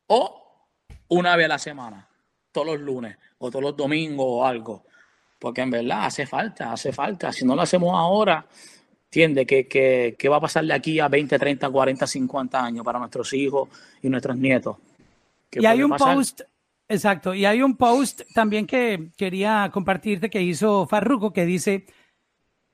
O 0.07 0.69
una 1.09 1.37
vez 1.37 1.47
a 1.47 1.49
la 1.49 1.59
semana, 1.59 2.09
todos 2.53 2.67
los 2.67 2.81
lunes 2.81 3.17
o 3.39 3.51
todos 3.51 3.63
los 3.63 3.77
domingos 3.77 4.27
o 4.29 4.47
algo. 4.47 4.85
Porque 5.39 5.63
en 5.63 5.71
verdad 5.71 6.07
hace 6.07 6.27
falta, 6.27 6.73
hace 6.73 6.93
falta. 6.93 7.33
Si 7.33 7.45
no 7.45 7.55
lo 7.55 7.63
hacemos 7.63 7.95
ahora, 7.95 8.47
entiende 9.15 9.47
¿Qué, 9.47 10.17
qué, 10.19 10.29
va 10.29 10.37
a 10.37 10.41
pasar 10.41 10.65
de 10.65 10.73
aquí 10.73 10.99
a 10.99 11.09
20, 11.09 11.39
30, 11.39 11.71
40, 11.71 12.07
50 12.07 12.65
años 12.65 12.85
para 12.85 12.99
nuestros 12.99 13.33
hijos 13.33 13.69
y 14.03 14.09
nuestros 14.09 14.37
nietos? 14.37 14.77
Y 15.53 15.67
hay 15.67 15.85
un 15.85 15.93
post, 15.93 16.41
exacto, 16.89 17.33
y 17.33 17.45
hay 17.45 17.63
un 17.63 17.77
post 17.77 18.23
también 18.35 18.67
que 18.67 19.13
quería 19.17 19.71
compartirte 19.73 20.31
que 20.31 20.43
hizo 20.43 20.89
Farruko 20.89 21.33
que 21.33 21.47
dice, 21.47 21.87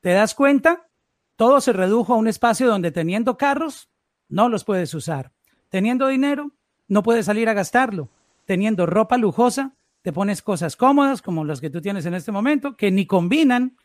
¿te 0.00 0.10
das 0.10 0.34
cuenta? 0.34 0.88
Todo 1.36 1.60
se 1.60 1.74
redujo 1.74 2.14
a 2.14 2.16
un 2.16 2.26
espacio 2.26 2.66
donde 2.68 2.90
teniendo 2.90 3.36
carros, 3.36 3.90
no 4.28 4.48
los 4.48 4.64
puedes 4.64 4.94
usar. 4.94 5.32
Teniendo 5.68 6.08
dinero, 6.08 6.52
no 6.88 7.02
puedes 7.02 7.26
salir 7.26 7.50
a 7.50 7.54
gastarlo. 7.54 8.08
Teniendo 8.46 8.86
ropa 8.86 9.18
lujosa, 9.18 9.74
te 10.02 10.12
pones 10.12 10.40
cosas 10.40 10.76
cómodas 10.76 11.20
como 11.20 11.44
las 11.44 11.60
que 11.60 11.70
tú 11.70 11.82
tienes 11.82 12.06
en 12.06 12.14
este 12.14 12.32
momento, 12.32 12.76
que 12.76 12.90
ni 12.90 13.06
combinan 13.06 13.76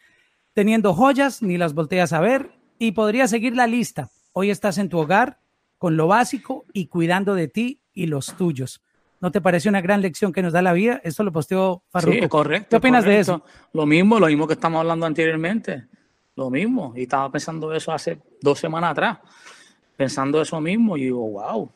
teniendo 0.55 0.93
joyas, 0.93 1.43
ni 1.43 1.57
las 1.57 1.73
volteas 1.73 2.13
a 2.13 2.21
ver, 2.21 2.49
y 2.79 2.93
podría 2.93 3.27
seguir 3.27 3.55
la 3.55 3.67
lista. 3.67 4.09
Hoy 4.31 4.49
estás 4.49 4.77
en 4.77 4.87
tu 4.87 4.97
hogar, 4.97 5.37
con 5.77 5.97
lo 5.97 6.07
básico 6.07 6.65
y 6.71 6.87
cuidando 6.87 7.35
de 7.35 7.49
ti 7.49 7.81
y 7.93 8.07
los 8.07 8.37
tuyos. 8.37 8.81
¿No 9.19 9.31
te 9.31 9.41
parece 9.41 9.67
una 9.67 9.81
gran 9.81 10.01
lección 10.01 10.31
que 10.31 10.41
nos 10.41 10.53
da 10.53 10.61
la 10.61 10.71
vida? 10.71 11.01
Esto 11.03 11.23
lo 11.23 11.33
posteó 11.33 11.83
Farruko. 11.89 12.17
Sí, 12.21 12.29
correcto. 12.29 12.69
¿Qué 12.69 12.75
opinas 12.77 13.03
de 13.03 13.19
eso? 13.19 13.43
Lo 13.73 13.85
mismo, 13.85 14.17
lo 14.17 14.27
mismo 14.27 14.47
que 14.47 14.53
estamos 14.53 14.79
hablando 14.79 15.05
anteriormente. 15.05 15.87
Lo 16.37 16.49
mismo. 16.49 16.93
Y 16.95 17.03
estaba 17.03 17.29
pensando 17.29 17.73
eso 17.73 17.91
hace 17.91 18.21
dos 18.41 18.57
semanas 18.57 18.91
atrás. 18.91 19.19
pensando 19.97 20.41
eso 20.41 20.61
mismo 20.61 20.95
y 20.95 21.03
digo, 21.03 21.31
wow, 21.31 21.69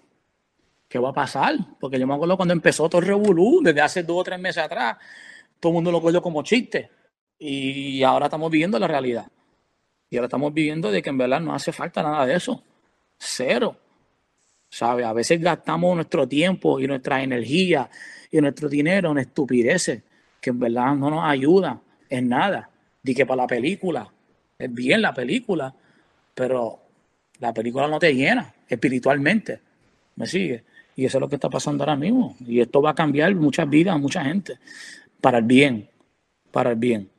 ¿qué 0.87 0.99
va 0.99 1.09
a 1.09 1.13
pasar? 1.13 1.55
Porque 1.81 1.99
yo 1.99 2.07
me 2.07 2.13
acuerdo 2.13 2.37
cuando 2.37 2.53
empezó 2.53 2.87
todo 2.87 3.01
el 3.01 3.07
revolú, 3.07 3.59
desde 3.61 3.81
hace 3.81 4.03
dos 4.03 4.17
o 4.19 4.23
tres 4.23 4.39
meses 4.39 4.63
atrás, 4.63 4.97
todo 5.59 5.71
el 5.71 5.75
mundo 5.75 5.91
lo 5.91 6.01
cogió 6.01 6.21
como 6.21 6.43
chiste. 6.43 6.89
Y 7.39 8.03
ahora 8.03 8.25
estamos 8.25 8.51
viviendo 8.51 8.77
la 8.77 8.87
realidad. 8.87 9.27
Y 10.09 10.17
ahora 10.17 10.25
estamos 10.25 10.53
viviendo 10.53 10.91
de 10.91 11.01
que 11.01 11.09
en 11.09 11.17
verdad 11.17 11.39
no 11.39 11.55
hace 11.55 11.71
falta 11.71 12.03
nada 12.03 12.25
de 12.25 12.35
eso. 12.35 12.61
Cero. 13.17 13.77
¿Sabe? 14.69 15.03
A 15.03 15.13
veces 15.13 15.41
gastamos 15.41 15.95
nuestro 15.95 16.27
tiempo 16.27 16.79
y 16.79 16.87
nuestra 16.87 17.23
energía 17.23 17.89
y 18.29 18.39
nuestro 18.41 18.69
dinero 18.69 19.11
en 19.11 19.19
estupideces 19.19 20.03
que 20.39 20.49
en 20.51 20.59
verdad 20.59 20.95
no 20.95 21.09
nos 21.09 21.23
ayudan 21.23 21.81
en 22.09 22.29
nada. 22.29 22.69
Di 23.01 23.15
que 23.15 23.25
para 23.25 23.43
la 23.43 23.47
película, 23.47 24.11
es 24.57 24.73
bien 24.73 25.01
la 25.01 25.13
película, 25.13 25.73
pero 26.33 26.79
la 27.39 27.53
película 27.53 27.87
no 27.87 27.99
te 27.99 28.13
llena 28.13 28.53
espiritualmente. 28.67 29.59
¿Me 30.15 30.27
sigue? 30.27 30.63
Y 30.95 31.05
eso 31.05 31.17
es 31.17 31.21
lo 31.21 31.29
que 31.29 31.35
está 31.35 31.49
pasando 31.49 31.83
ahora 31.83 31.95
mismo. 31.95 32.35
Y 32.45 32.59
esto 32.59 32.81
va 32.81 32.91
a 32.91 32.95
cambiar 32.95 33.33
muchas 33.35 33.69
vidas, 33.69 33.97
mucha 33.99 34.23
gente, 34.23 34.59
para 35.21 35.37
el 35.37 35.45
bien, 35.45 35.89
para 36.51 36.71
el 36.71 36.75
bien. 36.75 37.09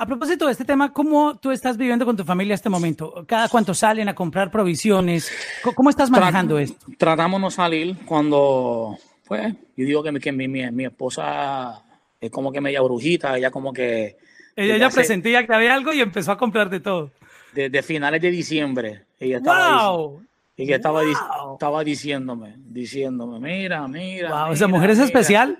A 0.00 0.06
propósito 0.06 0.46
de 0.46 0.52
este 0.52 0.64
tema, 0.64 0.92
¿cómo 0.92 1.36
tú 1.38 1.50
estás 1.50 1.76
viviendo 1.76 2.06
con 2.06 2.16
tu 2.16 2.22
familia 2.22 2.54
este 2.54 2.68
momento? 2.68 3.24
¿Cada 3.26 3.48
cuánto 3.48 3.74
salen 3.74 4.08
a 4.08 4.14
comprar 4.14 4.48
provisiones? 4.48 5.28
¿Cómo 5.74 5.90
estás 5.90 6.08
manejando 6.08 6.56
esto? 6.56 6.86
Tratamos 6.96 7.40
no 7.40 7.50
salir 7.50 7.96
cuando, 8.06 8.96
pues, 9.26 9.52
yo 9.76 9.84
digo 9.84 10.00
que, 10.04 10.12
mi, 10.12 10.20
que 10.20 10.30
mi, 10.30 10.46
mi, 10.46 10.84
esposa 10.84 11.82
es 12.20 12.30
como 12.30 12.52
que 12.52 12.60
media 12.60 12.80
brujita, 12.80 13.36
ella 13.36 13.50
como 13.50 13.72
que... 13.72 14.16
Ella 14.54 14.76
ya 14.76 14.88
presentía 14.88 15.44
que 15.44 15.52
había 15.52 15.74
algo 15.74 15.92
y 15.92 16.00
empezó 16.00 16.30
a 16.30 16.38
comprar 16.38 16.70
de 16.70 16.78
todo. 16.78 17.10
Desde 17.52 17.82
finales 17.82 18.22
de 18.22 18.30
diciembre. 18.30 19.02
Ella 19.18 19.38
estaba 19.38 19.90
wow. 19.90 20.22
Y 20.56 20.64
que 20.64 20.74
estaba, 20.74 21.02
estaba 21.02 21.82
diciéndome, 21.82 22.54
diciéndome, 22.56 23.40
mira, 23.40 23.88
mira. 23.88 24.44
Wow, 24.44 24.52
esa 24.52 24.68
mujer 24.68 24.90
es 24.90 25.00
especial. 25.00 25.58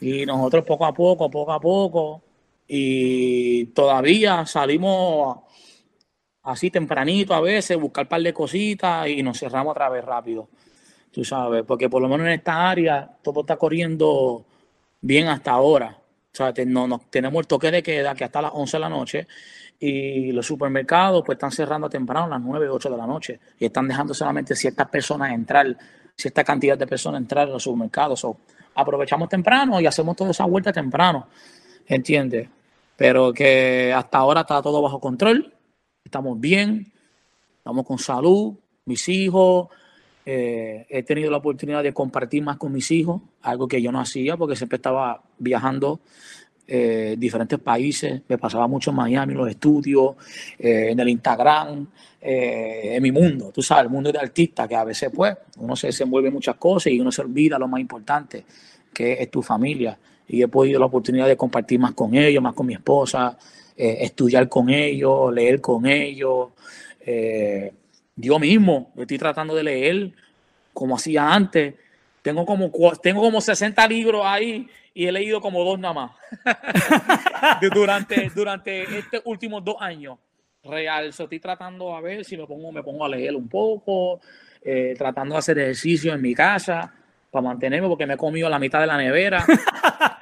Y 0.00 0.24
nosotros 0.24 0.64
poco 0.64 0.86
a 0.86 0.94
poco, 0.94 1.30
poco 1.30 1.52
a 1.52 1.60
poco, 1.60 2.22
y 2.68 3.66
todavía 3.66 4.44
salimos 4.46 5.38
así 6.42 6.70
tempranito 6.70 7.34
a 7.34 7.40
veces, 7.40 7.78
buscar 7.78 8.04
un 8.04 8.08
par 8.08 8.22
de 8.22 8.32
cositas 8.32 9.08
y 9.08 9.22
nos 9.22 9.38
cerramos 9.38 9.72
otra 9.72 9.88
vez 9.88 10.04
rápido. 10.04 10.48
Tú 11.10 11.24
sabes, 11.24 11.64
porque 11.64 11.88
por 11.88 12.02
lo 12.02 12.08
menos 12.08 12.26
en 12.26 12.34
esta 12.34 12.68
área 12.68 13.10
todo 13.22 13.40
está 13.40 13.56
corriendo 13.56 14.44
bien 15.00 15.28
hasta 15.28 15.52
ahora. 15.52 15.98
O 16.32 16.36
sea, 16.36 16.52
no, 16.66 17.00
tenemos 17.10 17.40
el 17.40 17.46
toque 17.46 17.70
de 17.70 17.82
queda 17.82 18.14
que 18.14 18.24
hasta 18.24 18.42
las 18.42 18.52
11 18.54 18.76
de 18.76 18.80
la 18.80 18.88
noche 18.88 19.26
y 19.78 20.32
los 20.32 20.46
supermercados 20.46 21.22
pues 21.24 21.36
están 21.36 21.50
cerrando 21.50 21.88
temprano 21.88 22.26
a 22.26 22.28
las 22.28 22.40
9, 22.40 22.68
8 22.68 22.90
de 22.90 22.96
la 22.96 23.06
noche 23.06 23.40
y 23.58 23.66
están 23.66 23.88
dejando 23.88 24.14
solamente 24.14 24.54
ciertas 24.54 24.88
personas 24.88 25.32
entrar, 25.32 25.76
cierta 26.14 26.44
cantidad 26.44 26.76
de 26.76 26.86
personas 26.86 27.22
entrar 27.22 27.48
a 27.48 27.52
los 27.52 27.62
supermercados. 27.62 28.24
o 28.24 28.36
aprovechamos 28.74 29.28
temprano 29.28 29.80
y 29.80 29.86
hacemos 29.86 30.14
toda 30.16 30.30
esa 30.30 30.44
vuelta 30.44 30.72
temprano, 30.72 31.28
¿entiendes? 31.86 32.48
Pero 32.96 33.32
que 33.32 33.92
hasta 33.94 34.18
ahora 34.18 34.40
está 34.40 34.62
todo 34.62 34.80
bajo 34.80 35.00
control, 35.00 35.52
estamos 36.04 36.40
bien, 36.40 36.92
estamos 37.58 37.84
con 37.84 37.98
salud, 37.98 38.54
mis 38.86 39.08
hijos, 39.08 39.68
eh, 40.24 40.86
he 40.88 41.02
tenido 41.02 41.30
la 41.30 41.36
oportunidad 41.36 41.82
de 41.82 41.92
compartir 41.92 42.42
más 42.42 42.56
con 42.56 42.72
mis 42.72 42.90
hijos, 42.90 43.22
algo 43.42 43.68
que 43.68 43.80
yo 43.80 43.92
no 43.92 44.00
hacía 44.00 44.36
porque 44.36 44.56
siempre 44.56 44.76
estaba 44.76 45.22
viajando 45.38 46.00
eh, 46.66 47.14
diferentes 47.16 47.60
países, 47.60 48.22
me 48.28 48.38
pasaba 48.38 48.66
mucho 48.66 48.90
en 48.90 48.96
Miami, 48.96 49.32
en 49.34 49.38
los 49.38 49.48
estudios, 49.48 50.16
eh, 50.58 50.88
en 50.90 50.98
el 50.98 51.08
Instagram, 51.10 51.86
en 52.28 53.00
mi 53.00 53.12
mundo, 53.12 53.52
tú 53.54 53.62
sabes, 53.62 53.84
el 53.84 53.90
mundo 53.90 54.10
de 54.10 54.18
artista, 54.18 54.66
que 54.66 54.74
a 54.74 54.82
veces 54.82 55.12
pues 55.14 55.36
uno 55.58 55.76
se 55.76 55.88
desenvuelve 55.88 56.28
muchas 56.28 56.56
cosas 56.56 56.92
y 56.92 56.98
uno 56.98 57.12
se 57.12 57.20
olvida 57.20 57.56
lo 57.56 57.68
más 57.68 57.80
importante, 57.80 58.44
que 58.92 59.12
es 59.12 59.30
tu 59.30 59.42
familia 59.42 59.96
y 60.28 60.42
he 60.42 60.48
podido 60.48 60.80
la 60.80 60.86
oportunidad 60.86 61.26
de 61.26 61.36
compartir 61.36 61.78
más 61.78 61.92
con 61.92 62.14
ellos, 62.14 62.42
más 62.42 62.54
con 62.54 62.66
mi 62.66 62.74
esposa, 62.74 63.36
eh, 63.76 63.98
estudiar 64.00 64.48
con 64.48 64.70
ellos, 64.70 65.32
leer 65.32 65.60
con 65.60 65.86
ellos. 65.86 66.48
Eh, 67.00 67.72
yo 68.16 68.38
mismo 68.38 68.92
estoy 68.96 69.18
tratando 69.18 69.54
de 69.54 69.62
leer 69.62 70.12
como 70.72 70.96
hacía 70.96 71.32
antes. 71.32 71.74
Tengo 72.22 72.44
como, 72.44 72.70
tengo 73.00 73.20
como 73.20 73.40
60 73.40 73.86
libros 73.86 74.22
ahí 74.24 74.68
y 74.92 75.06
he 75.06 75.12
leído 75.12 75.40
como 75.40 75.62
dos 75.62 75.78
nada 75.78 75.94
más 75.94 76.10
durante, 77.74 78.30
durante 78.34 78.98
estos 78.98 79.22
últimos 79.26 79.64
dos 79.64 79.76
años. 79.78 80.18
Real, 80.64 81.06
estoy 81.06 81.38
tratando 81.38 81.94
a 81.94 82.00
ver 82.00 82.24
si 82.24 82.36
me 82.36 82.44
pongo, 82.44 82.72
me 82.72 82.82
pongo 82.82 83.04
a 83.04 83.08
leer 83.08 83.36
un 83.36 83.48
poco, 83.48 84.20
eh, 84.64 84.94
tratando 84.98 85.34
de 85.34 85.38
hacer 85.38 85.58
ejercicio 85.58 86.12
en 86.12 86.20
mi 86.20 86.34
casa 86.34 86.92
para 87.30 87.42
mantenerme 87.42 87.86
porque 87.86 88.06
me 88.06 88.14
he 88.14 88.16
comido 88.16 88.48
la 88.48 88.58
mitad 88.58 88.80
de 88.80 88.86
la 88.86 88.96
nevera. 88.96 89.44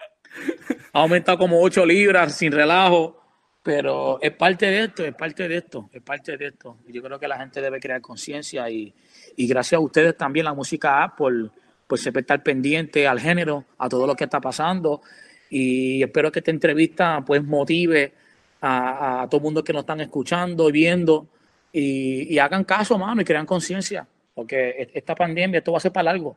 ha 0.94 1.00
aumentado 1.00 1.36
como 1.38 1.60
8 1.60 1.84
libras 1.84 2.38
sin 2.38 2.52
relajo, 2.52 3.20
pero 3.64 4.20
es 4.22 4.30
parte 4.30 4.66
de 4.66 4.84
esto, 4.84 5.04
es 5.04 5.14
parte 5.14 5.48
de 5.48 5.56
esto, 5.56 5.90
es 5.92 6.00
parte 6.00 6.36
de 6.36 6.46
esto. 6.46 6.78
Yo 6.86 7.02
creo 7.02 7.18
que 7.18 7.26
la 7.26 7.36
gente 7.36 7.60
debe 7.60 7.80
crear 7.80 8.00
conciencia 8.00 8.70
y, 8.70 8.94
gracias 9.36 9.76
a 9.76 9.80
ustedes 9.80 10.16
también 10.16 10.44
la 10.44 10.54
música 10.54 11.02
A 11.02 11.16
por, 11.16 11.50
por 11.88 11.98
siempre 11.98 12.20
estar 12.20 12.40
pendiente 12.44 13.08
al 13.08 13.18
género, 13.18 13.64
a 13.76 13.88
todo 13.88 14.06
lo 14.06 14.14
que 14.14 14.24
está 14.24 14.40
pasando 14.40 15.02
y 15.50 16.00
espero 16.00 16.30
que 16.30 16.38
esta 16.38 16.52
entrevista 16.52 17.22
pues 17.26 17.42
motive 17.42 18.12
a, 18.60 19.26
todo 19.28 19.38
el 19.38 19.44
mundo 19.44 19.64
que 19.64 19.72
nos 19.72 19.80
están 19.80 20.00
escuchando 20.00 20.68
y 20.68 20.72
viendo 20.72 21.26
y, 21.72 22.32
y 22.32 22.38
hagan 22.38 22.62
caso, 22.62 22.96
mano, 22.98 23.20
y 23.20 23.24
crean 23.24 23.46
conciencia, 23.46 24.06
porque 24.32 24.88
esta 24.94 25.16
pandemia, 25.16 25.58
esto 25.58 25.72
va 25.72 25.78
a 25.78 25.80
ser 25.80 25.90
para 25.92 26.12
largo. 26.12 26.36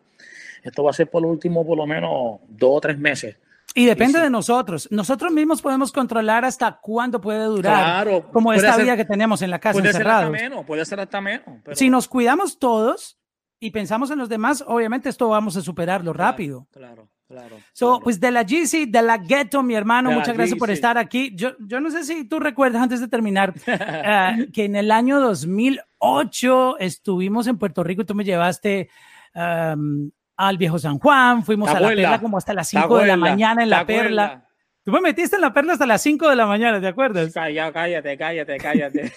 Esto 0.63 0.83
va 0.83 0.89
a 0.89 0.93
ser 0.93 1.07
por 1.11 1.23
último, 1.23 1.65
por 1.65 1.77
lo 1.77 1.85
menos 1.85 2.39
dos 2.47 2.71
o 2.77 2.81
tres 2.81 2.97
meses. 2.97 3.37
Y 3.77 3.85
depende 3.85 4.19
de 4.19 4.31
nosotros. 4.31 4.87
Nosotros 4.89 5.31
mismos 5.31 5.61
podemos 5.61 5.91
controlar 5.91 6.43
hasta 6.43 6.79
cuándo 6.81 7.21
puede 7.21 7.45
durar. 7.45 8.03
Claro. 8.03 8.31
Como 8.31 8.51
esta 8.51 8.75
vida 8.75 8.97
que 8.97 9.05
tenemos 9.05 9.43
en 9.43 9.51
la 9.51 9.59
casa 9.59 9.73
puede 9.73 9.89
encerrados. 9.89 10.31
Ser 10.31 10.35
hasta 10.35 10.49
menos, 10.49 10.65
puede 10.65 10.85
ser 10.85 10.99
hasta 10.99 11.21
menos. 11.21 11.45
Si 11.73 11.89
nos 11.89 12.07
cuidamos 12.07 12.57
todos 12.57 13.19
y 13.59 13.69
pensamos 13.69 14.09
en 14.09 14.17
los 14.17 14.29
demás, 14.29 14.63
obviamente 14.65 15.09
esto 15.09 15.29
vamos 15.29 15.57
a 15.57 15.61
superarlo 15.61 16.11
rápido. 16.11 16.67
Claro. 16.71 17.09
Claro, 17.27 17.57
so, 17.73 17.99
pues 17.99 18.21
de 18.21 18.31
la 18.31 18.43
GC, 18.43 18.87
de 18.87 19.01
la 19.01 19.17
Ghetto, 19.17 19.61
mi 19.61 19.75
hermano, 19.75 20.11
muchas 20.11 20.33
gracias 20.33 20.57
por 20.57 20.71
estar 20.71 20.97
aquí. 20.97 21.35
Yo, 21.35 21.57
yo 21.59 21.81
no 21.81 21.91
sé 21.91 22.05
si 22.05 22.23
tú 22.23 22.39
recuerdas 22.39 22.81
antes 22.81 23.01
de 23.01 23.09
terminar 23.09 23.53
eh, 23.65 24.47
que 24.53 24.63
en 24.63 24.77
el 24.77 24.91
año 24.91 25.19
2008 25.19 26.77
estuvimos 26.79 27.47
en 27.47 27.57
Puerto 27.57 27.83
Rico 27.83 28.03
y 28.03 28.05
tú 28.05 28.15
me 28.15 28.23
llevaste 28.23 28.89
um, 29.35 30.09
al 30.37 30.57
viejo 30.57 30.77
San 30.77 30.99
Juan, 30.99 31.43
fuimos 31.43 31.69
a 31.69 31.79
la 31.79 31.89
perla 31.89 32.21
como 32.21 32.37
hasta 32.37 32.53
las 32.53 32.69
5 32.69 32.99
de 32.99 33.07
la 33.07 33.17
mañana 33.17 33.63
en 33.63 33.69
la 33.69 33.85
perla. 33.85 34.43
Tú 34.87 34.93
me 34.93 35.01
metiste 35.01 35.35
en 35.35 35.41
la 35.41 35.51
perla 35.51 35.73
hasta 35.73 35.85
las 35.85 36.01
5 36.01 36.29
de 36.29 36.35
la 36.37 36.45
mañana, 36.45 36.79
¿te 36.79 36.87
acuerdas? 36.87 37.33
Cállate, 37.33 37.73
cállate, 37.73 38.17
cállate, 38.17 38.57
cállate. 38.61 39.11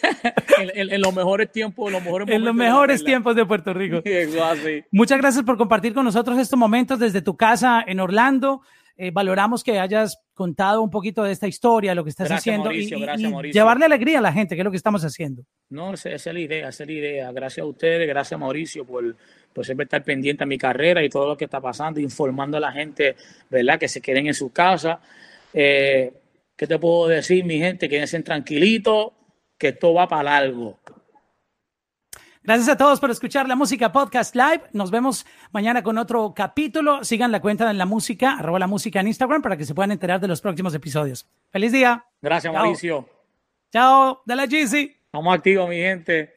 en, 0.58 1.00
los 1.00 1.14
mejores 1.14 1.52
tiempos, 1.52 1.92
los 1.92 2.02
mejores 2.02 2.28
En 2.28 2.44
los 2.44 2.52
mejores 2.52 3.04
tiempos 3.04 3.36
de 3.36 3.46
Puerto 3.46 3.72
Rico. 3.72 4.02
Muchas 4.90 5.18
gracias 5.18 5.44
por 5.44 5.56
compartir 5.56 5.94
con 5.94 6.04
nosotros 6.04 6.38
estos 6.38 6.58
momentos 6.58 6.98
desde 6.98 7.22
tu 7.22 7.36
casa 7.36 7.84
en 7.86 8.00
Orlando. 8.00 8.62
Eh, 9.02 9.10
valoramos 9.12 9.64
que 9.64 9.80
hayas 9.80 10.18
contado 10.34 10.82
un 10.82 10.90
poquito 10.90 11.22
de 11.22 11.32
esta 11.32 11.48
historia, 11.48 11.94
lo 11.94 12.04
que 12.04 12.10
estás 12.10 12.30
haciendo 12.30 12.70
y, 12.70 12.86
llevarle 13.50 13.86
alegría 13.86 14.18
a 14.18 14.20
la 14.20 14.30
gente, 14.30 14.54
que 14.54 14.60
es 14.60 14.64
lo 14.64 14.70
que 14.70 14.76
estamos 14.76 15.02
haciendo. 15.02 15.42
No, 15.70 15.94
esa, 15.94 16.10
es 16.10 16.26
la 16.26 16.38
idea, 16.38 16.68
esa 16.68 16.82
es 16.82 16.86
la 16.86 16.92
idea. 16.92 17.32
Gracias 17.32 17.64
a 17.64 17.66
ustedes, 17.66 18.06
gracias 18.06 18.38
Mauricio 18.38 18.84
por, 18.84 19.16
por 19.54 19.64
siempre 19.64 19.84
estar 19.84 20.04
pendiente 20.04 20.44
a 20.44 20.46
mi 20.46 20.58
carrera 20.58 21.02
y 21.02 21.08
todo 21.08 21.28
lo 21.28 21.36
que 21.38 21.46
está 21.46 21.62
pasando, 21.62 21.98
informando 21.98 22.58
a 22.58 22.60
la 22.60 22.72
gente, 22.72 23.16
¿verdad? 23.48 23.78
Que 23.78 23.88
se 23.88 24.02
queden 24.02 24.26
en 24.26 24.34
su 24.34 24.52
casa. 24.52 25.00
Eh, 25.54 26.12
¿Qué 26.54 26.66
te 26.66 26.78
puedo 26.78 27.08
decir, 27.08 27.42
mi 27.46 27.58
gente? 27.58 27.88
Quédense 27.88 28.22
tranquilitos, 28.22 29.12
que 29.56 29.68
esto 29.68 29.94
va 29.94 30.08
para 30.08 30.36
algo. 30.36 30.78
Gracias 32.42 32.68
a 32.70 32.76
todos 32.76 33.00
por 33.00 33.10
escuchar 33.10 33.46
la 33.48 33.54
música 33.54 33.92
podcast 33.92 34.34
live. 34.34 34.62
Nos 34.72 34.90
vemos 34.90 35.26
mañana 35.52 35.82
con 35.82 35.98
otro 35.98 36.32
capítulo. 36.34 37.04
Sigan 37.04 37.32
la 37.32 37.40
cuenta 37.40 37.68
de 37.68 37.74
la 37.74 37.84
música, 37.84 38.32
arroba 38.38 38.58
la 38.58 38.66
música 38.66 39.00
en 39.00 39.08
Instagram 39.08 39.42
para 39.42 39.58
que 39.58 39.66
se 39.66 39.74
puedan 39.74 39.92
enterar 39.92 40.20
de 40.20 40.28
los 40.28 40.40
próximos 40.40 40.74
episodios. 40.74 41.28
Feliz 41.50 41.72
día. 41.72 42.06
Gracias, 42.22 42.52
Mauricio. 42.52 43.06
Chao, 43.70 44.22
de 44.24 44.36
la 44.36 44.46
GC. 44.46 45.00
Estamos 45.04 45.34
activos, 45.34 45.68
mi 45.68 45.76
gente. 45.76 46.32